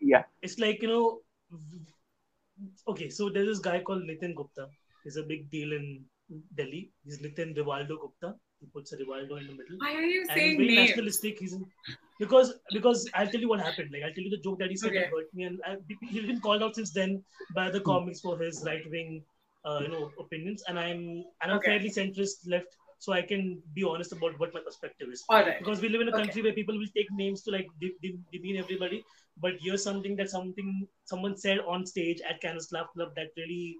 [0.00, 0.22] Yeah.
[0.42, 1.20] It's like, you know,
[2.88, 4.68] okay, so there's this guy called Nitin Gupta.
[5.04, 6.04] He's a big deal in
[6.54, 6.92] Delhi.
[7.04, 8.34] He's Nitin Rivaldo Gupta.
[8.60, 9.78] He puts a Rivaldo in the middle.
[9.78, 11.38] why are you and he's saying very names nationalistic.
[11.38, 11.66] He's in,
[12.18, 13.90] because because I'll tell you what happened.
[13.92, 16.26] Like I'll tell you the joke that he said that hurt me, and I, he's
[16.26, 17.22] been called out since then
[17.54, 19.22] by the comics for his right wing,
[19.64, 20.64] uh, you know, opinions.
[20.68, 21.00] And I'm
[21.42, 21.72] and I'm Okay.
[21.72, 25.24] fairly centrist left, so I can be honest about what my perspective is.
[25.28, 26.22] all right Because we live in a Okay.
[26.22, 29.02] country where people will take names to like de- de- demean everybody,
[29.46, 30.72] but here's something that something
[31.04, 33.76] someone said on stage at Canvas Laugh Club that really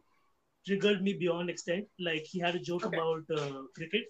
[0.66, 1.86] triggered me beyond extent.
[2.10, 2.96] Like he had a joke Okay.
[2.96, 4.04] about uh, cricket,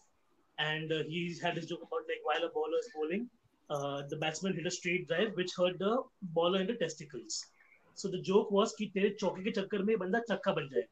[0.60, 3.30] and uh, he had a joke about like while a bowler is bowling,
[3.70, 7.46] uh, the batsman hit a straight drive which hurt the bowler in the testicles.
[7.96, 10.88] So the joke was कि तेरे चौके के चक्कर में बंदा चक्का बन जाएगा.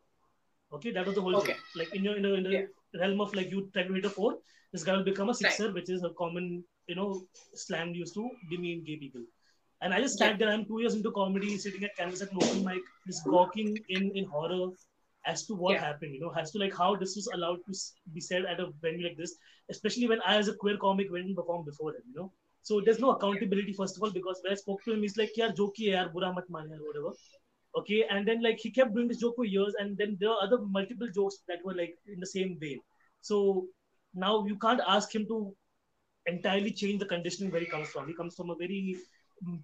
[0.78, 1.54] Okay, that was the whole Okay.
[1.54, 1.63] joke.
[1.75, 2.65] Like in your in the, in the Yeah.
[3.02, 4.38] realm of like you try to hit a four,
[4.73, 7.08] this guy will become a sixer, which is a common you know
[7.56, 9.23] slang used to demean gay people.
[9.82, 10.49] And I just sat there.
[10.49, 14.12] I'm two years into comedy, sitting at canvas at an open mic, just gawking in
[14.21, 14.69] in horror
[15.26, 15.84] as to what Yeah.
[15.84, 16.14] happened.
[16.14, 17.74] You know, as to like how this was allowed to
[18.12, 19.37] be said at a venue like this,
[19.70, 22.02] especially when I, as a queer comic, went and performed before him.
[22.08, 22.32] You know,
[22.62, 25.37] so there's no accountability first of all because when I spoke to him, he's like,
[25.42, 27.14] "Yeah, joke hai yaar, bura mat maan yaar," whatever.
[27.82, 30.42] Okay, and then like he kept doing this joke for years, and then there are
[30.48, 32.80] other multiple jokes that were like in the same vein.
[33.32, 33.66] So
[34.14, 35.40] now you can't ask him to
[36.26, 38.06] entirely change the conditioning where he comes from.
[38.08, 38.96] He comes from a very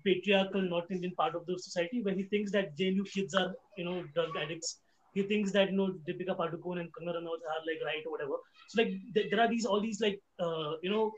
[0.05, 3.85] patriarchal North Indian part of the society where he thinks that JNU kids are, you
[3.85, 4.81] know, drug addicts.
[5.15, 8.37] He thinks that you know Deepika Padukone and Kangana Ranaut are like right or whatever.
[8.69, 11.13] So like th- there are these all these like uh, you know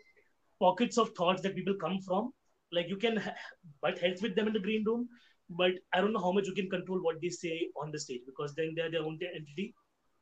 [0.61, 2.33] pockets of thoughts that people come from.
[2.73, 3.35] Like you can ha-
[3.83, 5.09] butt heads with them in the green room,
[5.51, 8.23] but I don't know how much you can control what they say on the stage
[8.27, 9.75] because then they're their own entity,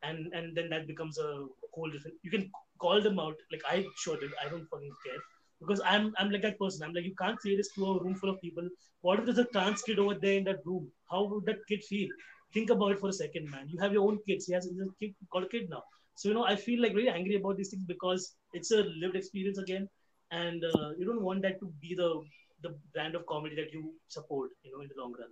[0.02, 2.16] and and then that becomes a whole different.
[2.22, 3.36] You can call them out.
[3.52, 4.32] Like I sure did.
[4.44, 5.20] I don't fucking care
[5.60, 6.82] because I'm I'm like that person.
[6.86, 8.68] I'm like you can't say this to a room full of people.
[9.02, 10.90] What if there's a trans kid over there in that room?
[11.10, 12.08] How would that kid feel?
[12.52, 13.68] Think about it for a second, man.
[13.68, 14.46] You have your own kids.
[14.46, 15.84] He has he's a kid, got a kid now.
[16.16, 19.16] So you know, I feel like really angry about these things because it's a lived
[19.16, 19.88] experience again,
[20.30, 22.22] and uh, you don't want that to be the
[22.62, 24.50] the brand of comedy that you support.
[24.64, 25.30] You know, in the long run.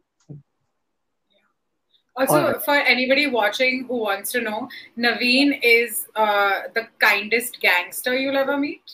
[2.17, 2.63] Also, Alright.
[2.65, 8.57] for anybody watching who wants to know, Naveen is uh, the kindest gangster you'll ever
[8.57, 8.91] meet.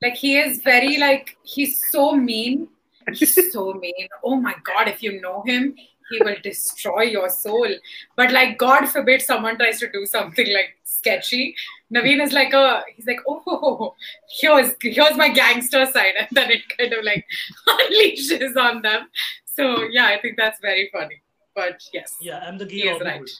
[0.00, 2.68] Like he is very like he's so mean.
[3.12, 4.08] He's so mean.
[4.22, 4.88] Oh my god!
[4.88, 5.74] If you know him,
[6.10, 7.68] he will destroy your soul.
[8.16, 11.54] But like, God forbid someone tries to do something like sketchy.
[11.92, 13.94] Naveen is like a he's like oh
[14.40, 17.24] here's here's my gangster side, and then it kind of like
[17.68, 19.08] unleashes on them.
[19.44, 21.22] So yeah, I think that's very funny.
[21.54, 23.20] But yes, Yeah, I'm the gay he is Robin right.
[23.20, 23.30] Hood.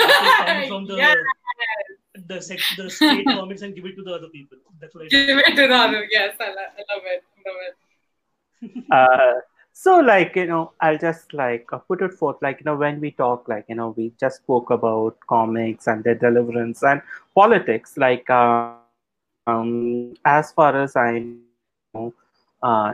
[0.00, 1.16] I take from the Yes.
[2.26, 4.58] the sex, the straight comics and give it to the other people.
[4.80, 5.26] That's what I do.
[5.26, 6.06] Give it to the other.
[6.10, 7.24] Yes, I, lo- I love it.
[7.46, 8.84] Love it.
[8.90, 9.40] uh,
[9.82, 13.00] so like you know i'll just like uh, put it forth like you know when
[13.00, 17.02] we talk like you know we just spoke about comics and their deliverance and
[17.34, 18.74] politics like uh,
[19.46, 21.44] um as far as i know
[22.62, 22.92] uh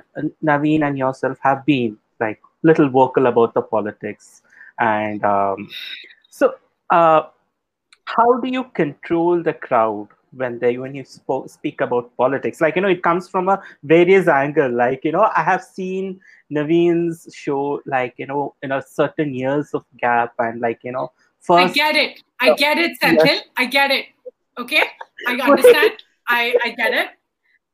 [0.51, 4.42] naveen and yourself have been like little vocal about the politics
[4.81, 5.68] and um
[6.31, 6.55] so
[6.90, 7.22] uh
[8.16, 12.76] how do you control the crowd when they when you spo- speak about politics like
[12.76, 16.20] you know it comes from a various angle like you know i have seen
[16.52, 21.10] naveen's show like you know in a certain years of gap and like you know
[21.46, 22.22] first I get it.
[22.40, 23.40] I get it, Senthil.
[23.56, 24.06] I get it.
[24.58, 24.82] Okay,
[25.26, 25.92] I understand.
[26.28, 27.08] I I get it.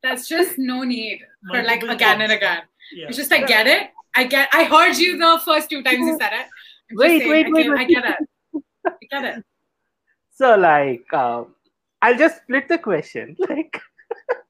[0.02, 2.62] That's just no need for like again and again.
[2.94, 3.08] Yeah.
[3.08, 3.90] It's just I get it.
[4.14, 4.48] I get.
[4.52, 6.46] I heard you the first two times you said it.
[6.92, 8.62] Wait, saying, wait, I wait, I get it.
[8.87, 9.44] I get it.
[10.33, 11.54] so like um,
[12.03, 13.81] i'll just split the question like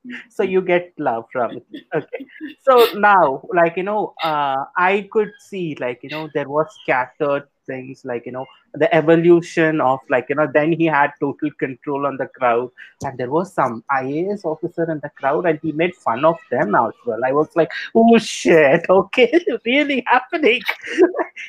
[0.31, 1.65] so you get love from it.
[1.95, 2.27] Okay.
[2.63, 7.45] So now like you know uh, i could see like you know there was scattered
[7.67, 12.07] things like you know the evolution of like you know then he had total control
[12.07, 12.71] on the crowd.
[13.05, 16.75] And there was some ias officer in the crowd and he made fun of them
[16.75, 17.25] as well.
[17.25, 20.63] I was like oh shit okay really happening?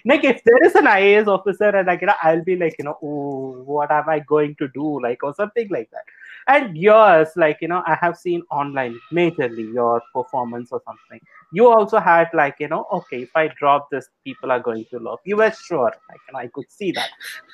[0.05, 2.85] Like if there is an ias officer and like you know i'll be like you
[2.85, 5.01] know oh what am i going to do?
[5.01, 6.05] Like or something like that
[6.47, 11.19] and yours like you know i have seen online majorly your performance or something.
[11.51, 14.99] You also had like you know okay if i drop this people are going to
[14.99, 17.09] love you were sure like and i could see that.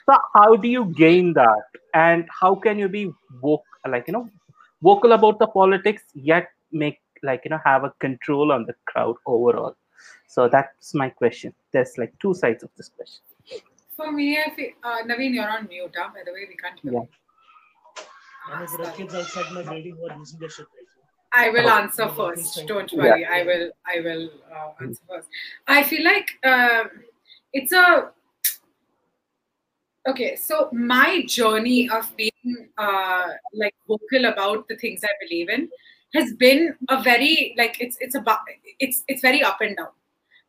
[0.06, 1.64] So how do you gain that?
[1.94, 3.12] And how can you be
[3.42, 4.30] vocal like you know
[4.82, 9.16] vocal about the politics yet make like you know have a control on the crowd
[9.26, 9.76] overall?
[10.28, 11.54] So that's my question.
[11.72, 13.22] There's like two sides of this question.
[13.96, 16.10] For me, I feel, uh, Naveen, you're on mute, huh?
[16.14, 17.00] by the way, we can't hear Yeah.
[18.50, 18.56] You.
[18.56, 20.86] And if there are kids outside my building who are using their shit right.
[21.32, 22.56] I will answer Yeah, first.
[22.56, 23.00] please Don't Yeah.
[23.04, 23.26] worry.
[23.26, 23.72] I will.
[23.86, 25.28] I will uh, answer first.
[25.68, 26.86] I feel like uh,
[27.54, 28.12] it's a
[30.08, 30.36] okay.
[30.36, 35.70] So my journey of being uh, like vocal about the things I believe in
[36.16, 38.40] has been a very like it's it's about
[38.80, 39.90] it's it's very up and down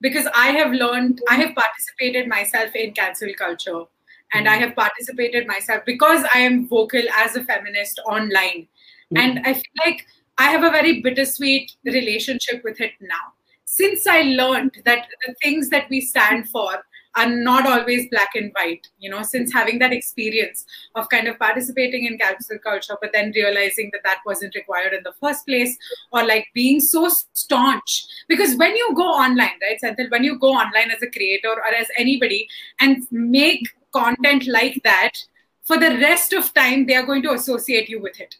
[0.00, 3.84] because I have learned I have participated myself in cancel culture
[4.32, 8.68] and I have participated myself because I am vocal as a feminist online
[9.10, 9.16] hmm.
[9.16, 10.06] and I feel like
[10.38, 13.34] I have a very bittersweet relationship with it now.
[13.66, 16.82] Since I learned that the things that we stand for
[17.16, 20.64] are not always black and white, you know, since having that experience
[20.94, 25.02] of kind of participating in cancel culture, but then realizing that that wasn't required in
[25.02, 25.76] the first place,
[26.12, 28.04] or like being so staunch.
[28.28, 31.74] Because when you go online, right, Senthil, when you go online as a creator or
[31.74, 32.48] as anybody
[32.80, 35.12] and make content like that,
[35.62, 38.36] for the rest of time, they are going to associate you with it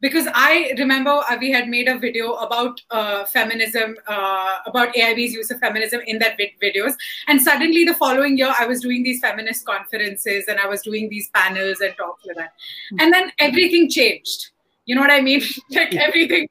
[0.00, 5.32] because I remember uh, we had made a video about uh, feminism, uh, about AIB's
[5.32, 6.94] use of feminism in that vid- videos,
[7.26, 11.08] and suddenly the following year I was doing these feminist conferences and I was doing
[11.08, 12.52] these panels and talks like that,
[12.98, 14.50] and then everything changed.
[14.86, 15.42] You know what I mean?
[15.70, 16.48] like everything,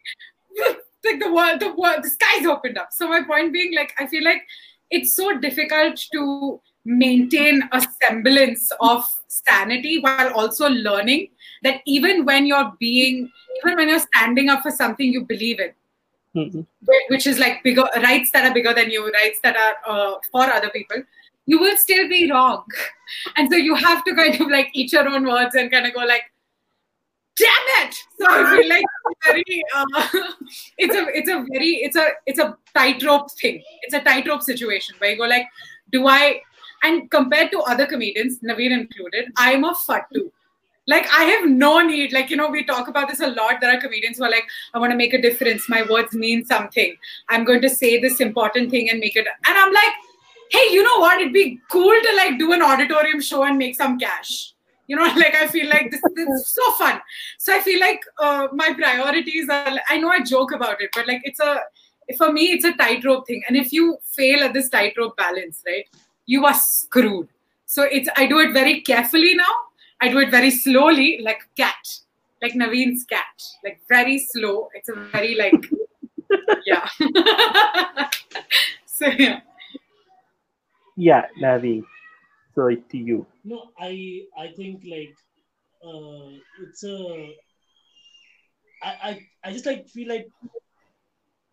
[1.05, 2.89] like the world, the world, the skies opened up.
[2.91, 4.43] So my point being, like, I feel like
[4.91, 11.27] it's so difficult to maintain a semblance of sanity while also learning
[11.63, 13.29] that even when you're being
[13.59, 15.73] even when you're standing up for something you believe in
[16.35, 16.65] Mhm.
[17.09, 20.43] which is like bigger rights that are bigger than you rights that are uh, for
[20.57, 21.03] other people
[21.47, 22.65] you will still be wrong.
[23.37, 25.93] And so you have to kind of like eat your own words and kind of
[25.93, 26.23] go like
[27.37, 27.95] damn it!
[28.19, 28.83] So i feel like
[29.25, 30.07] very uh,
[30.77, 33.63] it's a it's a very it's a it's a tightrope thing.
[33.83, 35.47] It's a tightrope situation where you go like
[35.91, 36.41] do i
[36.83, 40.29] and compared to other comedians naveen included i'm a fattu
[40.87, 43.75] like i have no need like you know we talk about this a lot there
[43.75, 46.95] are comedians who are like i want to make a difference my words mean something.
[47.29, 49.93] I'm going to say this important thing and make it and i'm like
[50.49, 51.19] hey you know what?
[51.19, 54.53] It'd be cool to like do an auditorium show and make some cash.
[54.87, 57.01] You know like i feel like this, this is so fun.
[57.37, 61.07] So i feel like uh, my priorities are i know i joke about it but
[61.07, 61.59] like it's a
[62.17, 63.43] for me it's a tightrope thing.
[63.47, 65.85] And if you fail at this tightrope balance right
[66.27, 67.27] you are screwed
[67.65, 69.53] so it's i do it very carefully now
[69.99, 71.99] I do it very slowly, like cat,
[72.41, 74.69] like Naveen's cat, like very slow.
[74.75, 75.53] It's a very like,
[76.65, 76.87] yeah.
[78.85, 79.41] so yeah,
[80.95, 81.83] yeah navi
[82.55, 85.15] so it's to you No, I I think like
[85.85, 86.29] uh,
[86.61, 87.35] it's a
[88.83, 90.27] I, I I just like feel like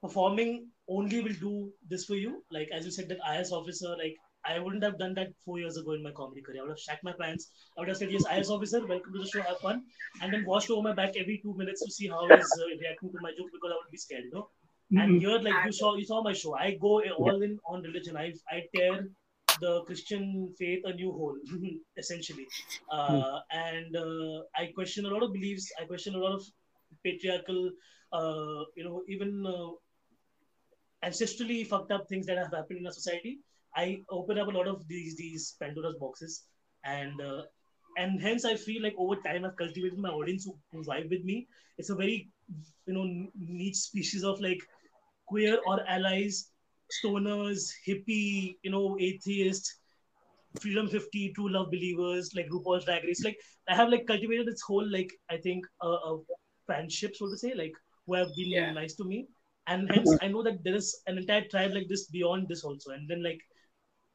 [0.02, 2.42] performing only will do this for you.
[2.50, 4.16] Like as you said, that IAS officer, like
[4.46, 6.60] I wouldn't have done that four years ago in my comedy career.
[6.60, 7.50] I would have shacked my pants.
[7.76, 9.84] I would have said, "Yes, IAS officer, welcome to the show, have fun,"
[10.20, 13.12] and then watched over my back every two minutes to see how he's uh, reacting
[13.12, 14.48] to my joke because I would be scared, you know.
[14.96, 16.54] And here, like you saw, you saw my show.
[16.54, 18.16] I go all in on religion.
[18.16, 19.08] I I tear
[19.60, 21.36] the Christian faith a new hole,
[21.96, 22.46] essentially.
[22.90, 25.72] Uh, and uh, I question a lot of beliefs.
[25.80, 26.42] I question a lot of
[27.04, 27.70] patriarchal,
[28.12, 29.70] uh, you know, even uh,
[31.08, 33.38] ancestrally fucked up things that have happened in our society.
[33.76, 36.44] I open up a lot of these these Pandora's boxes,
[36.84, 37.42] and uh,
[37.96, 41.24] and hence I feel like over time I've cultivated my audience who, who vibe with
[41.24, 41.46] me.
[41.78, 42.30] It's a very
[42.86, 43.04] you know
[43.38, 44.60] niche species of like
[45.26, 46.50] queer or allies,
[46.92, 49.78] stoners, hippie, you know, atheists,
[50.60, 53.24] Freedom 50, True Love believers, like RuPaul's Drag Race.
[53.24, 56.16] Like I have like cultivated this whole like I think a uh, uh,
[56.70, 57.72] fanship, so to say, like
[58.06, 58.72] who have been Yeah.
[58.72, 59.26] nice to me,
[59.66, 62.90] and hence I know that there is an entire tribe like this beyond this also.
[62.92, 63.40] And then like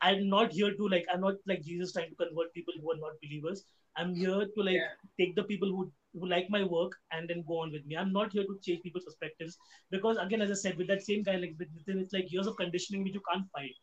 [0.02, 2.98] I'm not here to like I'm not like Jesus trying to convert people who are
[2.98, 3.64] not believers.
[3.98, 4.94] I'm here to like Yeah.
[5.20, 7.98] take the people who who like my work and then go on with me.
[7.98, 9.58] I'm not here to change people's perspectives
[9.92, 12.48] because again, as I said, with that same guy, like with within it's like years
[12.48, 13.76] of conditioning which you can't fight.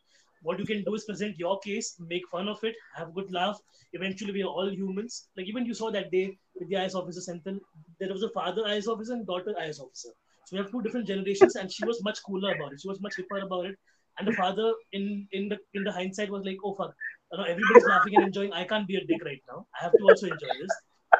[0.42, 3.32] What you can do is present your case, make fun of it, have a good
[3.32, 3.58] laugh.
[3.92, 5.28] Eventually, we are all humans.
[5.36, 7.58] Like even you saw that day with the IAS officer Senthil,
[8.00, 10.10] there was a father IAS officer and daughter IAS officer.
[10.46, 12.80] So we have two different generations, and she was much cooler about it.
[12.80, 13.76] She was much hipper about it.
[14.18, 16.94] And the father, in in the in the hindsight, was like, "Oh fuck,
[17.32, 18.52] you know, everybody's laughing and enjoying.
[18.52, 19.66] I can't be a dick right now.
[19.78, 20.74] I have to also enjoy this."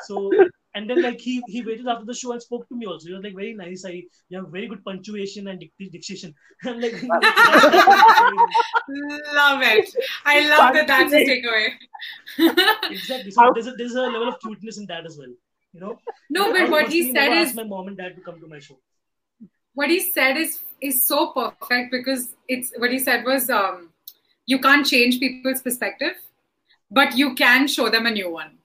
[0.07, 0.33] So
[0.77, 3.09] And then like he he waited after the show and spoke to me also.
[3.09, 3.85] He was like very nice.
[3.87, 3.93] I
[4.29, 6.35] you have very good punctuation and dic- diction.
[6.65, 6.93] I'm like
[9.39, 9.89] love it.
[10.25, 11.69] I love that that's a takeaway.
[12.91, 13.31] exactly.
[13.31, 15.33] So there's a there's a level of cuteness in that as well.
[15.73, 15.99] You know.
[16.29, 18.59] No, but I what he said is my mom and dad to come to my
[18.59, 18.79] show.
[19.75, 23.91] what he said is is so perfect because it's what he said was um,
[24.47, 26.15] you can't change people's perspective,
[26.91, 28.59] but you can show them a new one.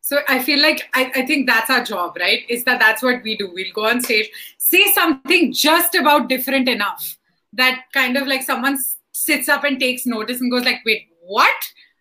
[0.00, 2.42] So I feel like I, I think that's our job, right?
[2.48, 3.50] Is that that's what we do.
[3.52, 4.28] We'll go on stage,
[4.58, 7.16] say something just about different enough
[7.54, 8.76] that kind of like someone
[9.12, 11.54] sits up and takes notice and goes like, wait, what?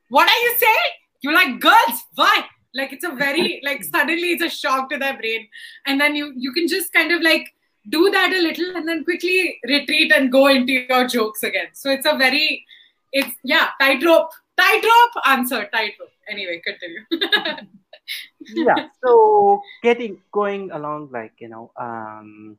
[0.09, 0.93] What are you saying?
[1.21, 2.45] You're like girls, why?
[2.75, 5.47] Like it's a very like suddenly it's a shock to their brain,
[5.85, 7.47] and then you you can just kind of like
[7.89, 11.67] do that a little and then quickly retreat and go into your jokes again.
[11.73, 12.65] So it's a very,
[13.11, 16.09] it's yeah, tightrope, tightrope answer, tightrope.
[16.29, 17.01] Anyway, continue.
[18.55, 22.57] yeah so getting going along like you know um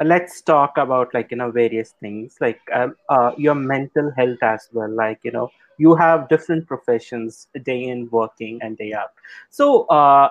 [0.00, 4.42] uh, let's talk about like you know various things like um, uh, your mental health
[4.42, 9.10] as well like you know you have different professions day in working and day out
[9.50, 10.28] so uh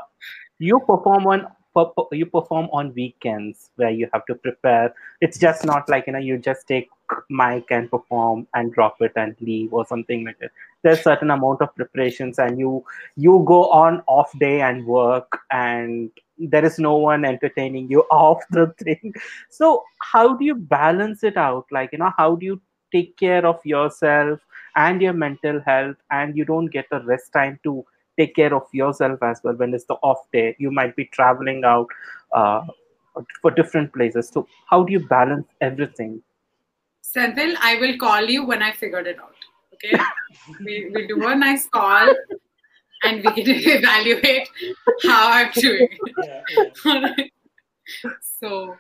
[0.60, 1.48] you perform on
[2.12, 4.94] you perform on weekends where you have to prepare.
[5.22, 6.90] It's just not like you know you just take
[7.30, 10.52] mic and perform and drop it and leave or something like that.
[10.84, 12.84] There's certain amount of preparations and you
[13.16, 18.44] you go on off day and work and there is no one entertaining you off
[18.52, 19.14] the thing.
[19.50, 21.66] So how do you balance it out?
[21.72, 22.62] Like you know how do you
[22.92, 24.40] take care of yourself
[24.76, 27.86] and your mental health and you don't get the rest time to
[28.20, 31.64] take care of yourself as well when it's the off day you might be traveling
[31.64, 31.88] out
[32.34, 32.62] uh,
[33.42, 36.22] for different places so how do you balance everything
[37.16, 39.34] Senthil, I will call you when I figured it out.
[39.74, 39.98] Okay,
[40.64, 42.08] we we do a nice call,
[43.04, 43.46] and we can
[43.78, 44.48] evaluate
[45.04, 45.88] how I'm doing.
[46.24, 46.44] Yeah,
[46.86, 47.14] yeah.
[48.40, 48.76] So,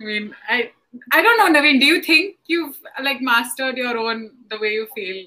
[0.00, 0.70] I mean, I
[1.12, 1.80] I don't know, Naveen.
[1.80, 5.26] Do you think you've like mastered your own the way you feel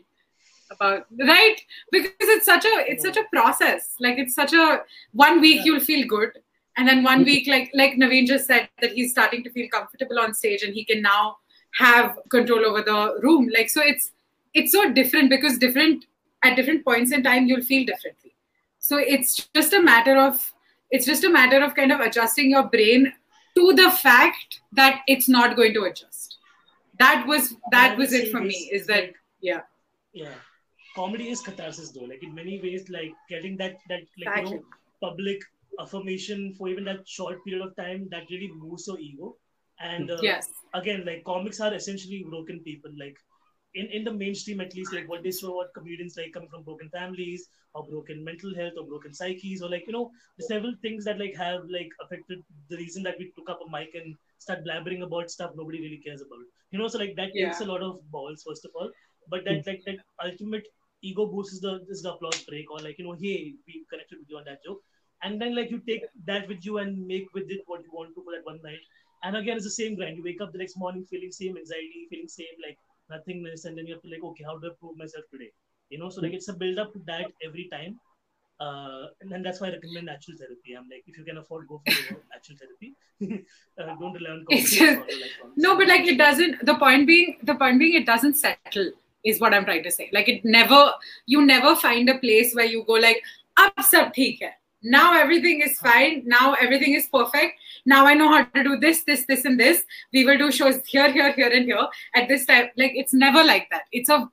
[0.71, 1.59] about right?
[1.91, 3.95] Because it's such a it's such a process.
[3.99, 4.81] Like it's such a
[5.13, 6.31] one week you'll feel good,
[6.77, 10.19] and then one week like like Naveen just said that he's starting to feel comfortable
[10.19, 11.37] on stage and he can now
[11.79, 13.49] have control over the room.
[13.55, 14.11] Like so, it's
[14.53, 16.05] it's so different because different
[16.43, 18.35] at different points in time you'll feel differently.
[18.79, 20.53] So it's just a matter of
[20.91, 23.13] it's just a matter of kind of adjusting your brain
[23.55, 26.37] to the fact that it's not going to adjust.
[26.99, 28.69] That was that was it for me.
[28.71, 29.11] Is is that
[29.41, 29.61] yeah
[30.13, 30.29] yeah
[30.97, 32.07] comedy is catharsis though.
[32.11, 34.63] Like in many ways like getting that that like you know
[35.01, 35.41] public
[35.79, 39.35] affirmation for even that short period of time that really moves your ego.
[39.79, 40.49] And uh, yes.
[40.73, 42.91] again like comics are essentially broken people.
[43.05, 43.17] Like
[43.75, 46.63] in, in the mainstream at least like what they show what comedians like coming from
[46.63, 51.05] broken families or broken mental health or broken psyches or like you know several things
[51.05, 54.63] that like have like affected the reason that we took up a mic and start
[54.65, 56.47] blabbering about stuff nobody really cares about.
[56.71, 58.89] You know so like that takes a lot of balls first of all.
[59.29, 60.67] But that like that ultimate
[61.01, 64.19] ego boost is the is the applause break or like you know hey we connected
[64.19, 64.81] with you on that joke
[65.23, 68.13] and then like you take that with you and make with it what you want
[68.15, 68.79] to for that one night
[69.23, 70.17] and again, it's the same grind.
[70.17, 72.77] You wake up the next morning feeling same anxiety, feeling same like
[73.09, 75.51] nothingness, and then you have to like, okay, how do I prove myself today?
[75.89, 77.99] You know, so like it's a build up to that every time.
[78.59, 80.73] Uh, and then that's why I recommend natural therapy.
[80.73, 82.95] I'm like, if you can afford, go for you know, natural therapy.
[83.79, 84.61] uh, don't rely on coffee.
[84.61, 88.05] just- or like no but like it doesn't the point being the point being it
[88.05, 88.91] doesn't settle
[89.31, 90.09] is what i'm trying to say.
[90.13, 90.91] Like it never
[91.25, 93.21] you never find a place where you go like
[93.57, 94.53] up sab theek hai.
[94.83, 96.21] Now everything is fine.
[96.25, 97.59] Now everything is perfect.
[97.85, 99.83] Now i know how to do this this this and this.
[100.13, 101.87] We will do shows here here here and here.
[102.15, 103.83] At this time like it's never like that.
[103.91, 104.29] It's a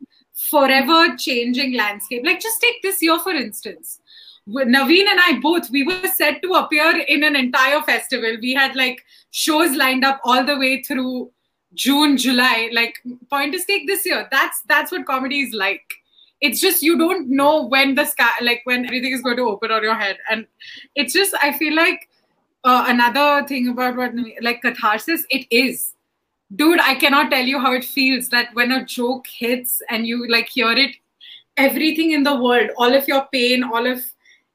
[0.51, 2.24] forever changing landscape.
[2.24, 4.01] Like just take this year for instance.
[4.47, 8.36] Naveen and I both, we were set to appear in an entire festival.
[8.42, 11.30] We had like shows lined up all the way through
[11.75, 12.70] June, July.
[12.72, 13.01] Like
[13.31, 14.29] point is take this year.
[14.31, 15.83] That's that's what comedy is like.
[16.41, 19.70] It's just you don't know when the sky, like when everything is going to open
[19.70, 20.47] on your head, and
[20.95, 22.09] it's just I feel like
[22.64, 25.25] uh, another thing about what like catharsis.
[25.31, 25.95] It is,
[26.55, 26.81] dude.
[26.81, 30.49] I cannot tell you how it feels that when a joke hits and you like
[30.49, 30.97] hear it,
[31.57, 34.05] everything in the world, all of your pain, all of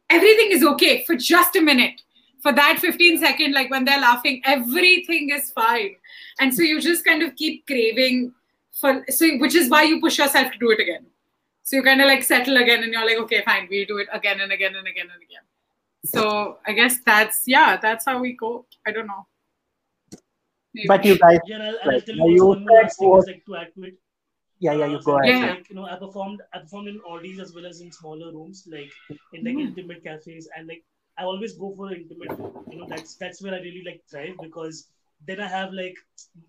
[0.10, 2.02] everything is okay for just a minute
[2.42, 5.96] for that 15 second like when they're laughing everything is fine
[6.40, 8.34] and so you just kind of keep craving
[8.80, 11.06] for so which is why you push yourself to do it again
[11.64, 14.08] so you kind of like settle again and you're like okay fine we'll do it
[14.14, 15.46] again and again and again and again
[16.06, 19.26] so i guess that's yeah that's how we go i don't know
[20.74, 20.88] Maybe.
[20.88, 23.56] but you guys Yeah, I'll, I'll tell you you one more last thing like to
[23.56, 23.96] add to it.
[24.60, 25.50] yeah yeah you Uh, go ahead Yeah.
[25.54, 28.68] Like, you know, I performed I performed in Audis as well as in smaller rooms,
[28.76, 28.92] like
[29.34, 29.66] in like Mm.
[29.68, 30.84] intimate cafes, and like
[31.18, 32.32] I always go for intimate.
[32.72, 34.84] You know, that's that's where I really like thrive because
[35.26, 35.96] then I have like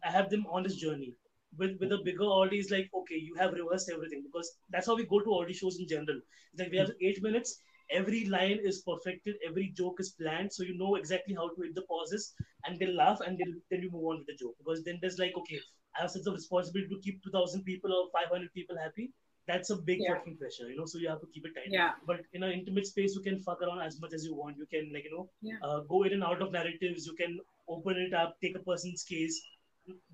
[0.04, 1.14] I have them on this journey.
[1.58, 5.06] With with a bigger audience, like okay, you have reversed everything because that's how we
[5.06, 6.20] go to audio shows in general.
[6.52, 7.58] It's like we have eight minutes,
[7.90, 11.74] every line is perfected, every joke is planned, so you know exactly how to hit
[11.74, 12.32] the pauses,
[12.64, 15.18] and they'll laugh, and then then you move on with the joke because then there's
[15.18, 15.60] like okay,
[15.96, 18.78] I have a sense of responsibility to keep two thousand people or five hundred people
[18.86, 19.10] happy.
[19.50, 20.14] That's a big Yeah.
[20.14, 20.86] fucking pressure, you know.
[20.94, 21.70] So you have to keep it tight.
[21.76, 21.92] Yeah.
[22.10, 24.58] But in an intimate space, you can fuck around as much as you want.
[24.64, 25.62] You can like you know Yeah.
[25.68, 27.06] uh, go in and out of narratives.
[27.12, 27.38] You can
[27.76, 29.40] open it up, take a person's case.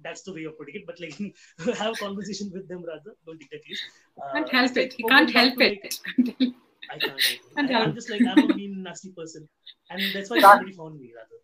[0.04, 0.86] That's the way of putting it.
[0.90, 1.16] But like
[1.82, 3.16] have a conversation with them rather.
[3.26, 3.82] Don't take the case.
[4.22, 4.98] Uh, Can't help it.
[4.98, 6.54] You can't help to, like, it.
[6.94, 7.20] I can't.
[7.20, 7.88] I, Can't I, help.
[7.88, 9.48] I'm just like I'm a mean, nasty person,
[9.90, 11.38] and that's why nobody found me rather.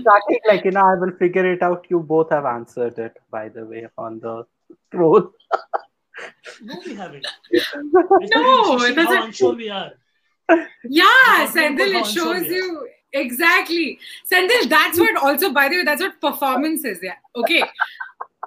[0.00, 1.86] Starting like you know, I will figure it out.
[1.90, 4.44] You both have answered it, by the way, on the
[4.92, 5.32] troll.
[6.62, 7.26] No, we haven't.
[8.34, 9.92] No, it doesn't- unsure we are.
[10.84, 13.98] Yeah, Without Senthil, it shows you exactly.
[14.30, 16.98] Senthil, that's what also, by the way, that's what performance is.
[17.02, 17.14] Yeah.
[17.36, 17.62] Okay.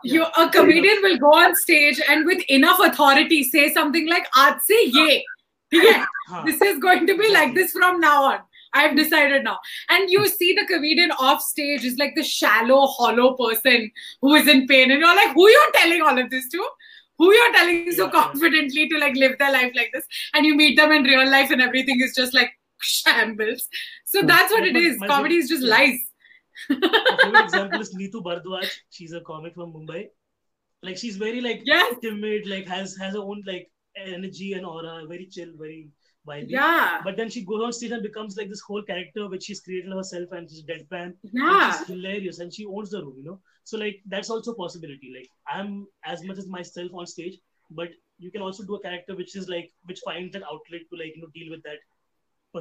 [0.03, 4.59] You, a comedian will go on stage and with enough authority say something like, Aaj
[4.61, 5.25] se ye.
[5.71, 6.43] Yeah, Huh.
[6.45, 8.39] this is going to be like this from now on.
[8.73, 9.59] I've decided now.
[9.89, 14.47] And you see the comedian off stage is like the shallow, hollow person who is
[14.47, 14.91] in pain.
[14.91, 16.67] And you're like, who are you're telling all of this to?
[17.17, 20.05] Who you're telling so confidently to like live their life like this?
[20.33, 22.51] And you meet them in real life and everything is just like
[22.81, 23.67] shambles.
[24.05, 24.97] So that's what it is.
[25.07, 25.99] Comedy is just lies.
[26.69, 28.69] My favorite example is Neetu Bhardwaj.
[28.89, 30.07] She's a comic from Mumbai.
[30.81, 31.95] Like she's very like Yes.
[32.01, 35.89] timid, like has has her own like energy and aura, very chill, very
[36.27, 36.45] vibey.
[36.49, 37.01] Yeah.
[37.03, 39.91] But then she goes on stage and becomes like this whole character which she's created
[39.93, 41.13] herself and she's deadpan.
[41.31, 41.67] Yeah.
[41.71, 43.39] Which is hilarious and she owns the room, you know.
[43.63, 45.11] So like that's also a possibility.
[45.17, 47.39] Like I'm as much as myself on stage,
[47.71, 47.89] but
[48.19, 51.15] you can also do a character which is like which finds that outlet to like
[51.15, 51.77] you know deal with that.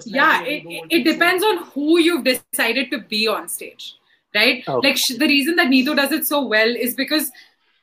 [0.05, 3.97] yeah personality that you it, it depends on who you've decided to be on stage
[4.35, 4.89] right Okay.
[4.89, 7.27] like sh- the reason that neetu does it so well is because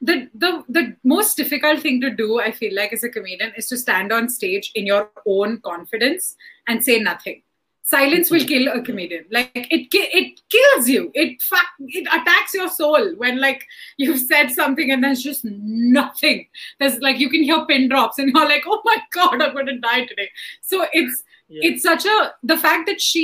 [0.01, 3.67] the, the the most difficult thing to do i feel like as a comedian is
[3.67, 6.35] to stand on stage in your own confidence
[6.67, 7.41] and say nothing
[7.89, 8.47] silence will mm-hmm.
[8.47, 13.39] kill a comedian like it it kills you it fuck it attacks your soul when
[13.39, 13.65] like
[13.97, 16.45] you've said something and there's just nothing
[16.79, 19.65] there's like you can hear pin drops and you're like oh my god i'm going
[19.65, 20.29] to die today
[20.61, 21.67] so it's Yeah.
[21.67, 22.17] it's such a
[22.49, 23.23] the fact that she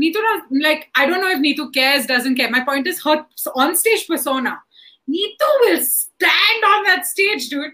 [0.00, 0.20] Neetu
[0.62, 2.50] like I don't know if Neetu cares, doesn't care.
[2.50, 4.58] My point is her on stage persona.
[5.08, 7.72] Neetu will stand on that stage, dude.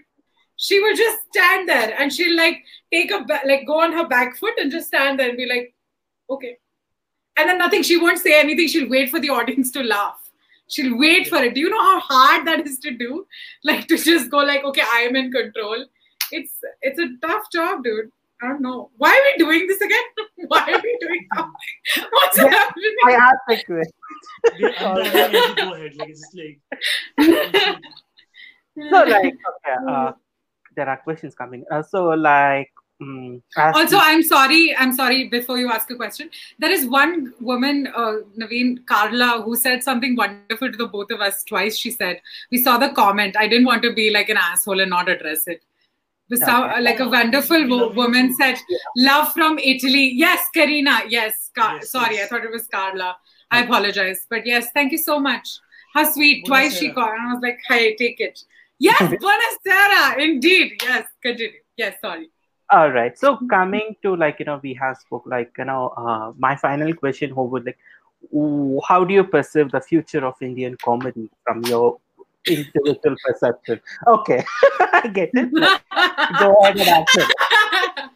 [0.57, 2.57] She will just stand there and she'll like
[2.91, 5.73] take a like go on her back foot and just stand there and be like,
[6.29, 6.57] okay.
[7.37, 7.83] And then nothing.
[7.83, 8.67] She won't say anything.
[8.67, 10.19] She'll wait for the audience to laugh.
[10.67, 11.53] She'll wait for it.
[11.55, 13.25] Do you know how hard that is to do?
[13.63, 15.85] Like to just go like, okay, I am in control.
[16.31, 18.11] It's it's a tough job, dude.
[18.41, 18.89] I don't know.
[18.97, 20.03] Why are we doing this again?
[20.47, 22.09] Why are we doing something?
[22.11, 22.95] What's Yeah, happening?
[23.07, 23.93] I asked the question.
[24.59, 25.95] Yeah, I'm glad I let you go ahead.
[25.97, 27.79] Like it's like
[28.89, 30.11] So like, okay, uh,
[30.75, 31.65] there are questions coming.
[31.71, 32.71] Uh, so like,
[33.01, 34.75] mm, also, I'm sorry.
[34.77, 35.27] I'm sorry.
[35.29, 36.29] Before you ask a question,
[36.59, 41.21] there is one woman, uh, Naveen Carla, who said something wonderful to the both of
[41.21, 41.77] us twice.
[41.77, 42.21] She said,
[42.51, 43.35] "We saw the comment.
[43.37, 45.63] I didn't want to be like an asshole and not address it."
[46.31, 46.81] Some, Okay.
[46.81, 48.57] like a wonderful wo- woman said,
[48.97, 51.01] "Love from Italy." Yes, Karina.
[51.07, 52.25] Yes, Car- Yes, sorry, yes.
[52.25, 53.17] I thought it was Carla.
[53.49, 55.47] I apologize, but yes, thank you so much.
[55.95, 56.45] How sweet!
[56.45, 58.43] Twice she called, and I was like, "Hey, take it."
[58.77, 60.19] Yes, Buonasera.
[60.19, 60.83] Indeed.
[60.83, 61.61] Yes, continue.
[61.77, 62.29] Yes, sorry.
[62.71, 63.17] All right.
[63.17, 66.93] So coming to like you know, we have spoke like you know, uh, my final
[66.93, 67.31] question.
[67.31, 67.77] Who would like,
[68.87, 71.99] how do you perceive the future of Indian comedy from your
[72.47, 73.81] individual perception?
[74.07, 74.43] Okay,
[74.79, 75.51] I get it.
[76.39, 77.25] Go ahead and answer.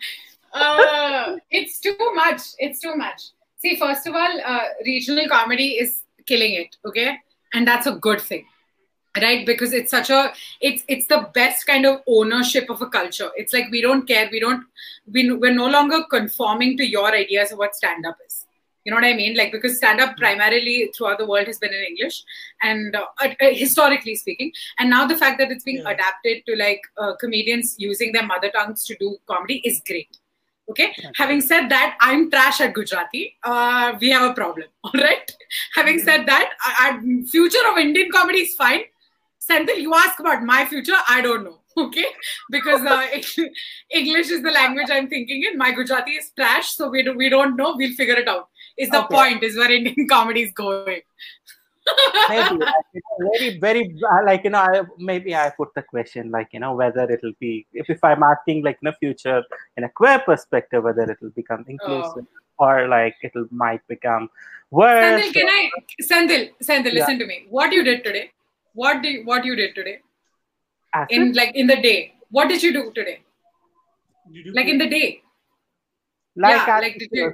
[0.53, 2.41] uh, it's too much.
[2.59, 3.21] It's too much.
[3.57, 6.75] See, first of all, uh, regional comedy is killing it.
[6.85, 7.17] Okay,
[7.53, 8.45] and that's a good thing,
[9.21, 9.45] right?
[9.45, 13.29] Because it's such a it's it's the best kind of ownership of a culture.
[13.35, 14.29] It's like we don't care.
[14.31, 14.65] We don't.
[15.11, 18.45] We we're no longer conforming to your ideas of what stand up is.
[18.85, 19.37] You know what I mean?
[19.37, 22.23] Like because stand up primarily throughout the world has been in English,
[22.61, 25.91] and uh, uh, historically speaking, and now the fact that it's being Yeah.
[25.91, 30.17] adapted to like uh, comedians using their mother tongues to do comedy is great.
[30.69, 30.95] Okay.
[31.15, 33.35] Having said that, I'm trash at Gujarati.
[33.43, 34.67] Uh, we have a problem.
[34.83, 35.29] All right.
[35.75, 38.83] Having said that, I, I, future of Indian comedy is fine.
[39.49, 40.95] Senthil, you ask about my future.
[41.09, 41.59] I don't know.
[41.75, 42.05] Okay,
[42.51, 43.07] because uh,
[43.89, 45.57] English is the language I'm thinking in.
[45.57, 47.73] My Gujarati is trash, so we do, we don't know.
[47.75, 48.49] We'll figure it out.
[48.77, 49.15] Is the Okay.
[49.15, 49.41] point?
[49.41, 51.01] Is where Indian comedy is going.
[52.29, 55.81] maybe like, you know, very very uh, like you know I, maybe i put the
[55.81, 59.43] question like you know whether it'll be if, if i'm asking like in the future
[59.75, 62.25] in a queer perspective whether it'll become inclusive
[62.59, 64.29] or like it'll might become
[64.71, 65.69] worse Senthil, can I
[66.01, 66.99] Senthil, Senthil, Yeah.
[67.01, 67.45] listen to me.
[67.49, 68.31] What you did today?
[68.73, 69.99] What did what you did today?
[70.93, 72.13] As In like in the day.
[72.29, 73.19] What did you do today?
[74.31, 75.21] Did you Like in the day.
[76.43, 77.25] like yeah, like did you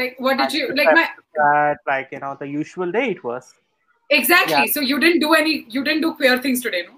[0.00, 3.48] like what did you like my that like you know the usual day it was
[4.10, 4.54] exactly.
[4.66, 4.72] Yeah.
[4.76, 6.94] So you didn't do any you didn't do queer things today, no?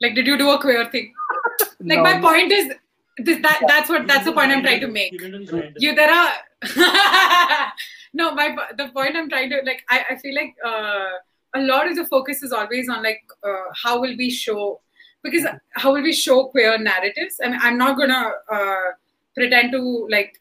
[0.00, 1.14] Like did you do a queer thing?
[1.90, 2.28] Like No, my no.
[2.28, 2.72] point is
[3.18, 5.12] this, that that's what that's the point I'm trying to make.
[5.12, 5.76] You didn't grind.
[5.78, 6.32] you there are
[8.20, 11.10] no my the point i'm trying to like i, I feel like uh,
[11.54, 14.80] a lot of the focus is always on like uh, how will we show
[15.22, 17.40] because how will we show queer narratives?
[17.42, 18.90] I mean i'm not gonna uh,
[19.34, 20.40] pretend to like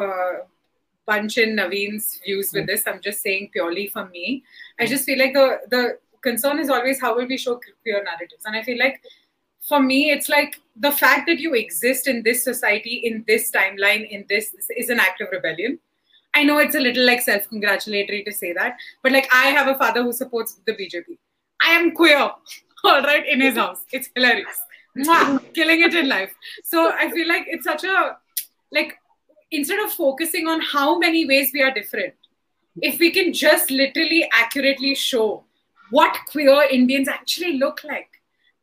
[0.00, 0.32] uh,
[1.06, 2.86] bunch in naveen's views with this.
[2.86, 4.44] I'm just saying purely for me.
[4.78, 8.44] I just feel like the the concern is always how will we show queer narratives?
[8.44, 9.00] And i feel like
[9.68, 14.08] for me it's like the fact that you exist in this society in this timeline
[14.08, 15.78] in this is an act of rebellion
[16.34, 19.78] i know it's a little like self-congratulatory to say that but like i have a
[19.78, 21.18] father who supports the bjp
[21.62, 22.30] i am queer
[22.84, 23.84] all right in his house.
[23.92, 24.56] It's hilarious.
[25.54, 26.32] Killing it in life.
[26.64, 28.16] So i feel like it's such a
[28.72, 28.96] like
[29.50, 32.14] instead of focusing on how many ways we are different
[32.82, 35.44] if we can just literally accurately show
[35.90, 38.17] what queer indians actually look like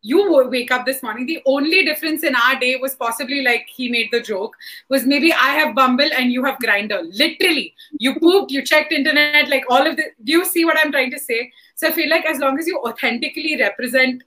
[0.06, 1.26] you wake up this morning.
[1.26, 4.56] The only difference in our day was possibly like he made the joke
[4.89, 9.49] was maybe i have bumble and you have Grindr literally you pooped you checked internet
[9.49, 11.51] like all of the do you see what i'm trying to say?
[11.76, 14.24] So i feel like as long as you authentically represent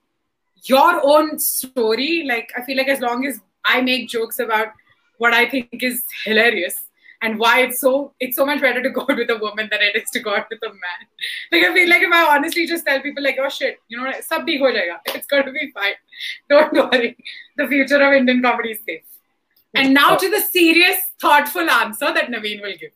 [0.65, 4.69] your own story like i feel like as long as i make jokes about
[5.19, 6.88] what i think is hilarious
[7.23, 9.81] and why it's so it's so much better to go out with a woman than
[9.83, 11.07] it is to go out with a man
[11.53, 14.13] like I feel like if I honestly just tell people like, oh shit, you know,
[14.21, 14.99] sab theek ho jayega.
[15.17, 15.95] It's going to be fine.
[16.51, 17.17] Don't worry.
[17.57, 19.03] The future of Indian comedy is safe.
[19.75, 22.93] And now to the serious, thoughtful answer that Naveen will give.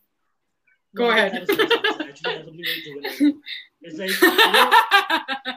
[0.94, 1.32] Go No, ahead.
[1.32, 3.40] have Actually, I have something very juvenile.
[3.82, 5.56] It's like,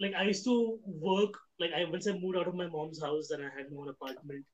[0.00, 1.34] like I used to work.
[1.58, 3.88] Like I once I moved out of my mom's house and I had my own
[3.88, 4.44] apartment.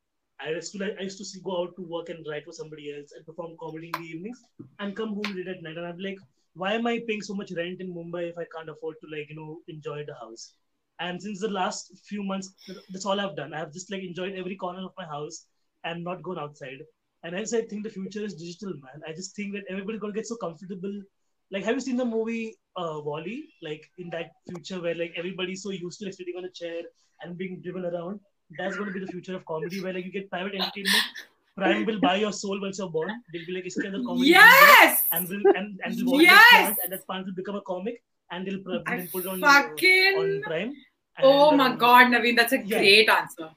[0.41, 2.53] I used to like I used to see, go out to work and write for
[2.53, 4.43] somebody else and perform comedy in the evenings
[4.78, 5.76] and come home late at night.
[5.76, 6.18] And I'm like,
[6.55, 9.30] why am I paying so much rent in Mumbai if I can't afford to like
[9.30, 10.53] you know enjoy the house?
[10.99, 12.53] And since the last few months,
[12.91, 13.53] that's all I've done.
[13.55, 15.47] I've just like enjoyed every corner of my house
[15.84, 16.78] and not gone outside.
[17.22, 19.03] And as I think the future is digital, man.
[19.07, 21.03] I just think that everybody's gonna get so comfortable.
[21.51, 23.49] Like, have you seen the movie uh, WALL-E?
[23.62, 26.82] Like in that future where like everybody's so used to like sitting on a chair
[27.22, 28.20] and being driven around.
[28.59, 31.05] That's gonna be the future of comedy where like you get private entertainment.
[31.57, 33.11] Prime will buy your soul once you're born.
[33.33, 35.05] They'll be like, "Iske andar comedy yes!
[35.13, 36.51] and will and and will Yes!
[36.51, 39.41] plant, and that plant will become a comic and they'll, put- they'll put it on
[39.41, 40.75] fucking- on Prime.
[41.23, 42.79] Oh my um, god, Naveen, that's a Yeah.
[42.79, 43.49] great answer.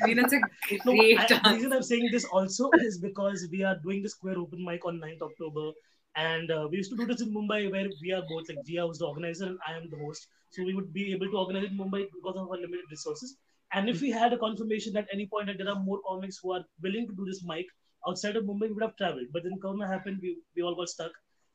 [0.00, 0.40] Naveen, that's a
[0.86, 4.10] No, great I, the reason I'm saying this also is because we are doing the
[4.20, 5.72] Queer Open Mic on 9th October.
[6.16, 8.88] And uh, we used to do this in Mumbai where we are both, like Jia
[8.88, 10.26] was the organizer and I am the host.
[10.50, 13.36] So we would be able to organize it in Mumbai because of our limited resources.
[13.72, 16.52] And if we had a confirmation at any point that there are more comics who
[16.52, 17.66] are willing to do this mic
[18.08, 19.26] outside of Mumbai, we would have traveled.
[19.32, 21.12] But then Corona happened, we, we all got stuck.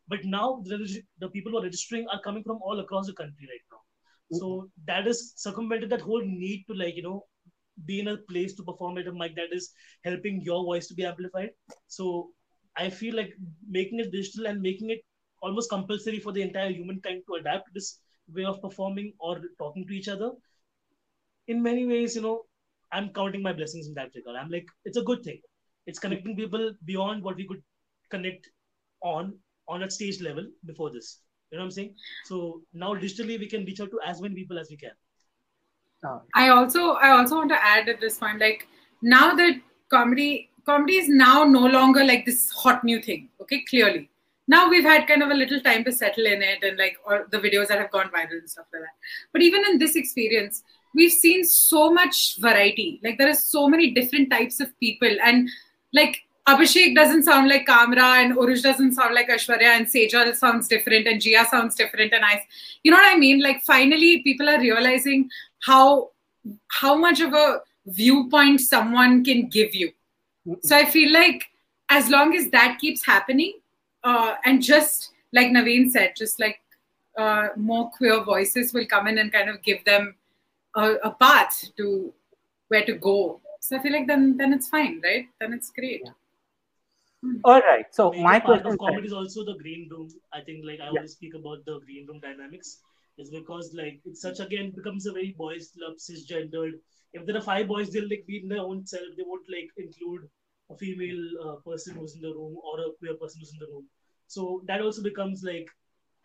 [0.08, 3.48] But now the, the people who are registering are coming from all across the country
[3.50, 3.78] right now.
[3.78, 4.38] Mm-hmm.
[4.38, 7.26] So that is circumvented that whole need to like, you know,
[7.86, 9.72] be in a place to perform at a mic that is
[10.04, 11.50] helping your voice to be amplified.
[11.88, 12.30] So
[12.78, 13.34] I feel like
[13.68, 15.00] making it digital and making it
[15.42, 18.00] almost compulsory for the entire humankind to adapt this
[18.34, 20.32] way of performing or talking to each other.
[21.48, 22.44] In many ways, you know,
[22.92, 24.38] I'm counting my blessings in that regard.
[24.38, 25.42] I'm like, it's a good thing.
[25.88, 27.62] It's connecting people beyond what we could
[28.10, 28.50] connect
[29.02, 29.34] on
[29.68, 31.20] on a stage level before this.
[31.52, 31.96] You know what I'm saying?
[32.26, 34.92] So now digitally we can reach out to as many people as we can.
[36.04, 38.68] uh, I also I also want to add at this point, like
[39.02, 43.30] now that comedy comedy is now no longer like this hot new thing.
[43.42, 44.10] Okay, clearly.
[44.48, 47.24] Now we've had kind of a little time to settle in it and like all
[47.32, 48.96] the videos that have gone viral and stuff like that.
[49.32, 50.64] But even in this experience,
[50.94, 53.00] we've seen so much variety.
[53.04, 55.16] Like there are so many different types of people.
[55.24, 55.50] And
[55.94, 60.68] like Abhishek doesn't sound like Kamra and Urooj doesn't sound like Aishwarya and Sejal sounds
[60.68, 62.46] different and Jia sounds different and I
[62.84, 63.42] you know what I mean?
[63.42, 65.30] Like finally people are realizing
[65.66, 66.12] how
[66.68, 69.92] how much of a viewpoint someone can give you.
[70.64, 71.46] So I feel like
[71.90, 73.54] as long as that keeps happening,
[74.04, 76.60] uh, and just like Naveen said, just like
[77.18, 80.16] uh, more queer voices will come in and kind of give them
[80.76, 82.14] a, a path to
[82.68, 83.42] where to go.
[83.60, 85.28] So I feel like then then it's fine, right?
[85.40, 86.04] Then it's great.
[87.44, 87.86] All right.
[87.92, 90.10] So Major my part question of is comedy is also the green room.
[90.34, 90.90] I think like I Yeah.
[90.90, 92.80] always speak about the green room dynamics.
[93.18, 96.80] Is because like it's such again becomes a very boys club cisgendered.
[97.14, 99.04] If there are five boys, they'll like be in their own self.
[99.18, 100.28] They won't like include
[100.72, 103.68] a female uh, person who's in the room or a queer person who's in the
[103.68, 103.86] room.
[104.28, 105.70] So that also becomes like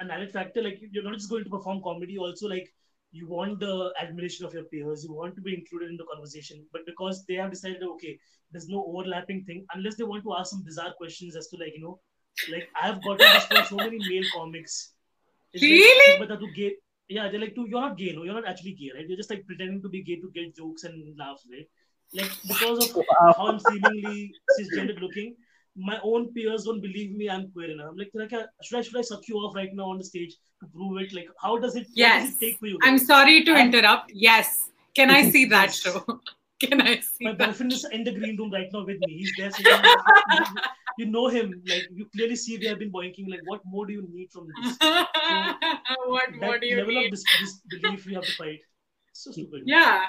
[0.00, 0.62] an added factor.
[0.62, 2.16] Like you're not just going to perform comedy.
[2.16, 2.72] Also like
[3.12, 5.04] you want the admiration of your peers.
[5.04, 6.66] You want to be included in the conversation.
[6.72, 8.18] But because they have decided okay,
[8.52, 11.72] there's no overlapping thing unless they want to ask some bizarre questions as to like
[11.74, 12.00] you know
[12.52, 14.92] like I've gotten this from so many male comics.
[15.52, 16.20] It's Really?
[16.20, 16.74] Like, "Bata, tu gay.
[17.08, 19.06] Yeah, they're like, "Dude, you're not gay, no, you're not actually gay, right?
[19.08, 21.66] You're just like pretending to be gay to get jokes and laughs, right?
[22.12, 23.34] Like because of Wow.
[23.36, 25.36] how I'm seemingly cisgendered looking,
[25.78, 27.90] my own peers don't believe me I'm queer enough.
[27.90, 28.30] I'm like, like,
[28.62, 31.12] should I should I suck you off right now on the stage to prove it?
[31.12, 31.86] Like, how does it?
[31.94, 32.24] Yes.
[32.24, 32.78] does it take for you?
[32.82, 34.10] I'm sorry to I'm- interrupt.
[34.14, 34.70] Yes.
[34.94, 35.80] Can I see that Yes.
[35.80, 36.04] show?
[36.60, 37.46] Can I see My that?
[37.48, 39.16] boyfriend is in the green room right now with me.
[39.18, 39.50] He's there.
[39.52, 39.72] sitting
[40.98, 41.62] you know him.
[41.68, 43.28] Like you clearly see they have been boinking.
[43.30, 44.76] Like what more do you need from this?
[46.06, 47.06] what more do you level need?
[47.06, 47.24] of dis-
[47.70, 48.58] disbelief we have to fight.
[49.12, 49.62] So stupid.
[49.66, 50.06] Yeah.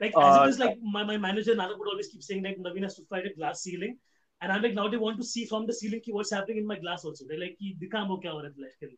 [0.00, 2.58] Like Uh, as it is, like my, my manager Nana would always keep saying like
[2.58, 3.98] Naveen has to fight a glass ceiling,
[4.42, 6.66] and I'm like, now they want to see from the ceiling ki what's happening in
[6.66, 7.24] my glass also.
[7.28, 8.88] They're like, the camera okay, raha hai.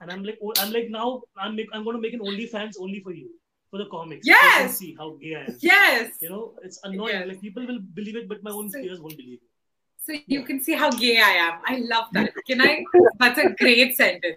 [0.00, 2.46] And I'm like, oh, I'm like now I'm make, I'm going to make an only
[2.46, 3.30] fans only for you
[3.70, 4.26] for the comics.
[4.26, 4.72] Yes.
[4.72, 5.56] So see how gay I am.
[5.60, 6.16] Yes.
[6.20, 7.14] You know, it's annoying.
[7.14, 7.28] Yes.
[7.28, 9.48] Like people will believe it, but my own so, peers won't believe it.
[10.06, 11.60] So you can see how gay I am.
[11.66, 12.32] I love that.
[12.46, 12.84] Can I?
[13.18, 14.36] That's a great sentence.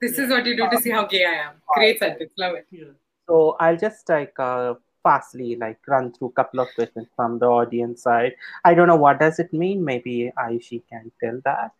[0.00, 0.24] This yeah.
[0.24, 1.54] is what you do to see how gay I am.
[1.74, 2.32] Great sentence.
[2.38, 2.66] Love it.
[2.70, 2.84] Yeah.
[3.28, 4.74] So I'll just like uh,
[5.06, 8.34] fastly like run through a couple of questions from the audience side.
[8.64, 9.84] I don't know what does it mean.
[9.84, 11.72] Maybe Ayushi can tell that.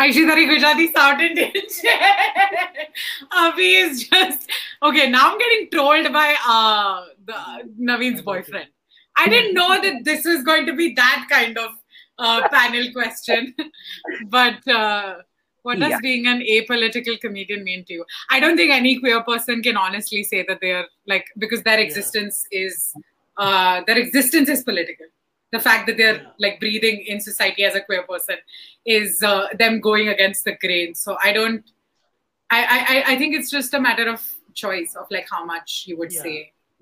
[0.00, 1.52] Aishi Tari Gujarati South Indian.
[3.42, 4.50] Abhi is just
[4.82, 5.08] okay.
[5.08, 7.40] Now I'm getting trolled by uh the
[7.90, 8.68] Naveen's boyfriend.
[9.16, 11.70] I didn't know that this was going to be that kind of
[12.18, 13.54] uh, panel question.
[14.28, 15.16] but uh,
[15.64, 16.00] what does Yeah.
[16.06, 18.04] being an apolitical comedian mean to you?
[18.30, 21.78] I don't think any queer person can honestly say that they are like because their
[21.80, 21.86] Yeah.
[21.88, 22.80] existence is
[23.36, 25.06] uh, their existence is political.
[25.56, 26.30] The fact that they're Yeah.
[26.44, 28.36] like breathing in society as a queer person
[28.84, 30.94] is uh, them going against the grain.
[31.04, 31.64] So I don't.
[32.50, 32.60] I,
[32.94, 34.24] I I think it's just a matter of
[34.62, 36.22] choice of like how much you would Yeah.
[36.26, 36.34] say.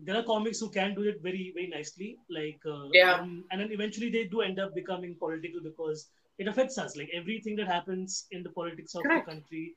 [0.07, 2.09] There are comics who can do it very very nicely.
[2.39, 3.23] Like uh, Yeah.
[3.23, 6.09] and, and then eventually they do end up becoming political because
[6.43, 6.97] it affects us.
[6.97, 9.27] Like everything that happens in the politics of Correct.
[9.27, 9.75] the country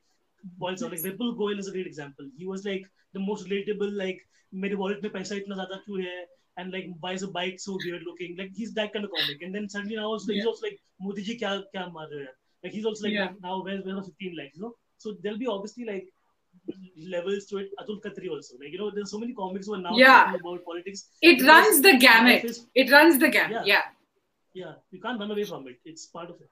[0.62, 0.90] boils out.
[0.92, 2.30] Like Vipul Goyal is a great example.
[2.38, 3.92] He was like the most relatable.
[4.04, 6.24] Like मेरे wallet में paisa, itna ज़्यादा क्यों hai?
[6.58, 8.36] And like why is a bike so weird looking?
[8.36, 9.42] Like he's that kind of comic.
[9.42, 10.38] And then suddenly now also yeah.
[10.38, 12.26] he's also like Modi ji kya kya mar रहे
[12.64, 13.32] Like he's also like yeah.
[13.42, 14.56] now where's where's 15 likes?
[14.56, 14.74] You know.
[14.98, 16.06] So there'll be obviously like
[17.14, 17.70] levels to it.
[17.80, 18.56] Atul Khatri also.
[18.60, 20.24] Like, you know, there's so many comics who are now yeah.
[20.24, 21.04] talking about politics.
[21.22, 22.44] It runs the gamut.
[22.44, 23.52] Is, it runs the gamut.
[23.52, 23.64] Yeah.
[23.64, 23.82] yeah.
[24.54, 24.72] yeah.
[24.90, 25.78] you can't run away from it.
[25.84, 26.50] It's part of it.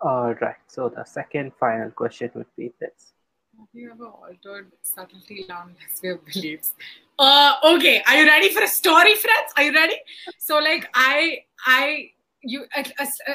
[0.00, 0.56] All right.
[0.66, 3.12] So the second final question would be this.
[3.58, 6.74] Have you ever altered subtlety around of beliefs?
[7.18, 8.02] Uh, okay.
[8.06, 9.52] Are you ready for a story, friends?
[9.56, 9.96] Are you ready?
[10.38, 12.10] So, like, I, I,
[12.42, 12.64] you,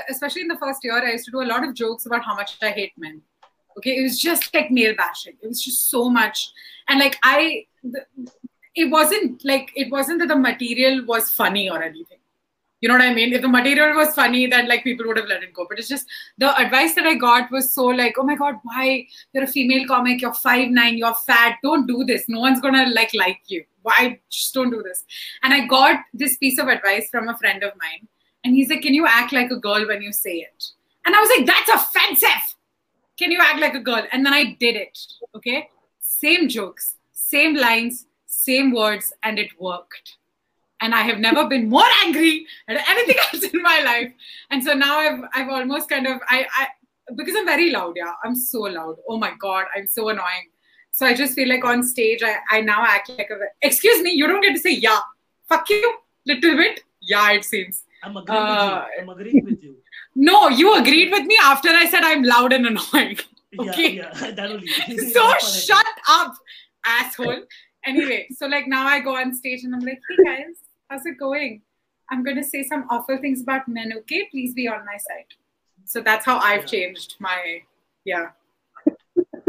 [0.10, 2.36] especially in the first year, I used to do a lot of jokes about how
[2.36, 3.22] much I hate men.
[3.78, 5.38] Okay, it was just like male bashing.
[5.42, 6.52] It was just so much,
[6.90, 8.04] and like I, the,
[8.76, 12.19] it wasn't like it wasn't that the material was funny or anything.
[12.82, 13.34] You know what I mean?
[13.34, 15.66] If the material was funny, then like people would have let it go.
[15.68, 16.06] But it's just
[16.38, 19.86] the advice that I got was so like, oh my god, why you're a female
[19.86, 22.30] comic, you're five nine, you're fat, don't do this.
[22.30, 23.66] No one's gonna like like you.
[23.82, 25.04] Why just don't do this?
[25.44, 28.08] And I got this piece of advice from a friend of mine,
[28.44, 30.64] and he's like, Can you act like a girl when you say it?
[31.06, 32.56] And I was like, That's offensive.
[33.18, 34.06] Can you act like a girl?
[34.14, 34.98] And then I did it.
[35.36, 35.68] Okay.
[36.00, 40.19] Same jokes, same lines, same words, and it worked.
[40.82, 44.14] And I have never been more angry at anything else in my life.
[44.50, 46.68] And so now I've I've almost kind of I I
[47.16, 48.14] because I'm very loud, yeah.
[48.24, 48.96] I'm so loud.
[49.08, 50.50] Oh my god, I'm so annoying.
[50.92, 54.12] So I just feel like on stage I, I now act like a excuse me,
[54.12, 55.00] you don't get to say yeah.
[55.50, 55.96] Fuck you,
[56.28, 56.82] little bit.
[57.02, 57.84] Yeah, it seems.
[58.04, 59.02] I'm agreeing Uh, with you.
[59.02, 59.76] I'm agreeing with you.
[60.16, 63.18] No, you agreed with me after I said I'm loud and annoying.
[63.52, 63.92] Yeah, Okay.
[63.94, 64.68] yeah, that only.
[65.12, 66.36] so shut up,
[66.86, 67.42] asshole.
[67.84, 70.56] Anyway, so like now I go on stage and I'm like, hey guys,
[70.90, 71.62] how's it going?
[72.12, 74.28] I'm gonna say some awful things about men, okay?
[74.32, 75.30] Please be on my side.
[75.86, 76.74] So that's how I've Yeah.
[76.74, 77.64] changed my
[78.06, 78.32] yeah.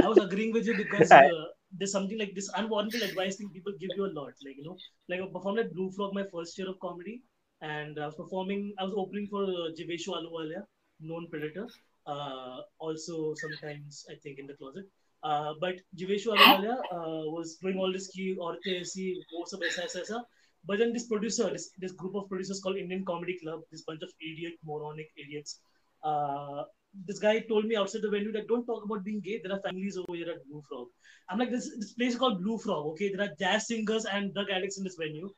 [0.03, 1.47] I was agreeing with you because uh,
[1.78, 4.32] there's something like this unwarranted advice thing people give you a lot.
[4.45, 4.76] Like, you know,
[5.09, 7.22] like I performed at Blue Frog my first year of comedy,
[7.61, 10.64] and I was performing, I was opening for uh, Jeeveshu Ahluwalia,
[11.01, 11.66] known predator.
[12.07, 14.86] Uh, also, sometimes I think in the closet.
[15.22, 19.84] Uh, but Jeeveshu Ahluwalia uh, was doing all this ki aurte aisi, wo sab aisa
[19.86, 20.22] aisa aisa.
[20.67, 24.03] But then this producer, this, this group of producers called Indian Comedy Club, this bunch
[24.03, 25.61] of idiot, moronic idiots,
[26.05, 26.63] uh,
[27.07, 29.41] this guy told me outside the venue that don't talk about being gay.
[29.43, 30.89] There are families over here at Blue Frog.
[31.29, 33.13] I'm like, this, this place called Blue Frog, okay?
[33.15, 35.31] There are jazz singers and drug addicts in this venue.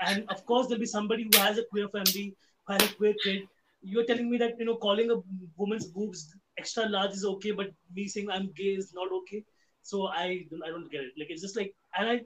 [0.00, 3.14] And of course, there'll be somebody who has a queer family, who has a queer
[3.24, 3.42] kid.
[3.82, 5.16] You're telling me that, you know, calling a
[5.56, 9.42] woman's boobs extra large is okay, but me saying I'm gay is not okay.
[9.82, 11.12] So I I don't get it.
[11.18, 12.20] Like, it's just like, and I,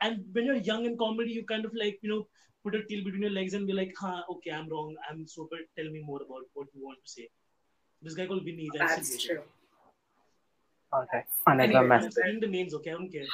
[0.00, 2.26] and when you're young in comedy, you kind of like, you know,
[2.62, 4.94] put a tail between your legs and be like, huh, okay, I'm wrong.
[5.08, 5.56] I'm super.
[5.76, 7.28] Tell me more about what you want to say.
[8.02, 8.68] This guy called Vinny.
[8.76, 9.40] That's true.
[10.94, 11.24] Okay.
[11.46, 11.86] Another Anyway.
[11.86, 12.12] message.
[12.16, 12.90] I'm saying the names, okay?
[12.90, 13.26] I don't care.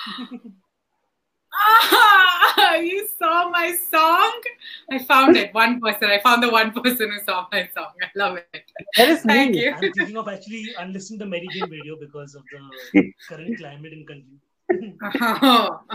[1.55, 4.41] Ah, you saw my song?
[4.91, 5.53] I found it.
[5.53, 6.11] One person.
[6.11, 7.93] I found the one person who saw my song.
[8.03, 8.65] I love it.
[8.97, 9.65] That is Thank me.
[9.65, 9.73] you.
[9.73, 14.07] I'm thinking of actually unlistening the Mary Jane video because of the current climate in
[14.07, 14.39] country.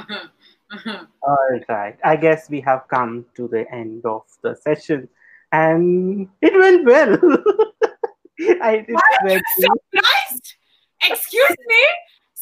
[1.28, 1.98] All right.
[2.04, 5.10] I guess we have come to the end of the session,
[5.52, 7.18] and it went well.
[8.62, 10.56] I it's Why are you surprised?
[11.04, 11.84] Excuse me?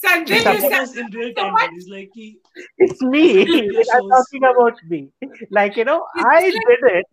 [0.05, 1.53] Sanjay, you That said in real so time.
[1.53, 1.69] much.
[1.73, 2.38] He's like, he,
[2.77, 3.45] it's me.
[3.71, 5.09] Your I'm talking about me.
[5.51, 7.05] Like you know, It's I like- did it.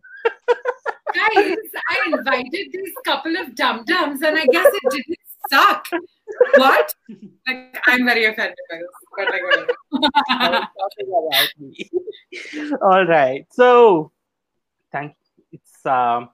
[1.14, 1.56] guys,
[1.90, 5.18] I invited these couple of dum dums and I guess it didn't
[5.50, 5.86] suck.
[6.56, 6.94] What?
[7.46, 8.88] Like, I'm very offended by this.
[9.16, 9.42] But like.
[12.82, 13.46] All right.
[13.50, 14.12] So,
[14.90, 15.44] thank you.
[15.52, 16.30] it's um,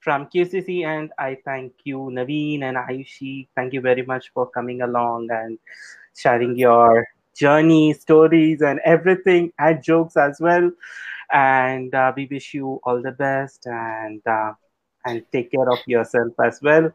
[0.00, 3.48] from QCC, and I thank you, Naveen and Ayushi.
[3.56, 5.58] Thank you very much for coming along and
[6.16, 10.70] sharing your journey, stories, and everything, and jokes as well.
[11.32, 14.52] And uh, we wish you all the best, and uh,
[15.06, 16.92] and take care of yourself as well.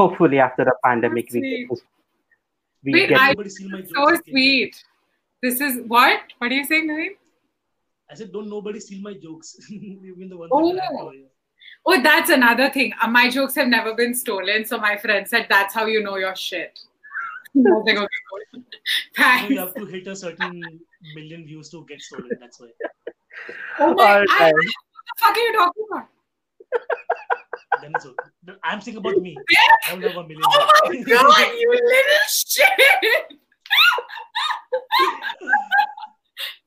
[0.00, 1.78] Hopefully, after the pandemic, we get
[2.84, 3.92] we Wait, get I- nobody steal my jokes.
[3.94, 4.84] so sweet.
[5.42, 6.20] This is what?
[6.38, 7.16] What are you saying, Naveen?
[8.10, 9.56] I said, don't nobody steal my jokes.
[9.70, 10.72] Even the ones Oh.
[10.74, 11.26] that I have over here.
[11.86, 12.92] Oh, that's another thing.
[13.02, 14.64] Uh, my jokes have never been stolen.
[14.64, 16.78] So my friend said that's how you know your shit.
[17.56, 18.40] I like, okay, cool.
[18.54, 18.64] You,
[19.16, 19.50] Thanks.
[19.50, 20.62] you have to hit a certain
[21.14, 22.30] million views to get stolen.
[22.40, 22.68] That's why.
[23.78, 24.52] Oh my, All I, right.
[24.54, 26.08] what the fuck are you talking about?
[27.82, 28.56] Then it's okay.
[28.64, 29.36] I'm saying about me.
[29.86, 30.42] I don't have a million.
[30.44, 32.68] Oh my god, you little shit!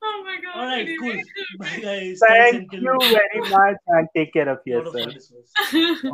[0.04, 0.56] oh my god.
[0.56, 1.14] All right, cool.
[1.60, 2.20] Bye, guys.
[2.28, 4.94] Thank Thanks, you very much, and take care of A yourself.
[4.94, 5.14] fun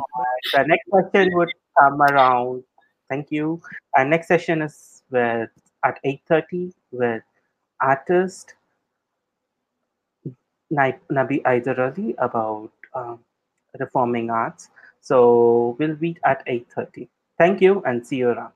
[0.54, 2.62] the next question would come around.
[3.08, 3.60] Thank you.
[3.96, 5.50] Our next session is with
[5.84, 7.22] at eight thirty with
[7.80, 8.54] artist
[10.70, 13.18] Nai- Nabi Aidarali about um,
[13.78, 14.68] reforming arts.
[15.00, 17.08] So we'll meet at eight thirty.
[17.38, 18.52] Thank you, and see you around.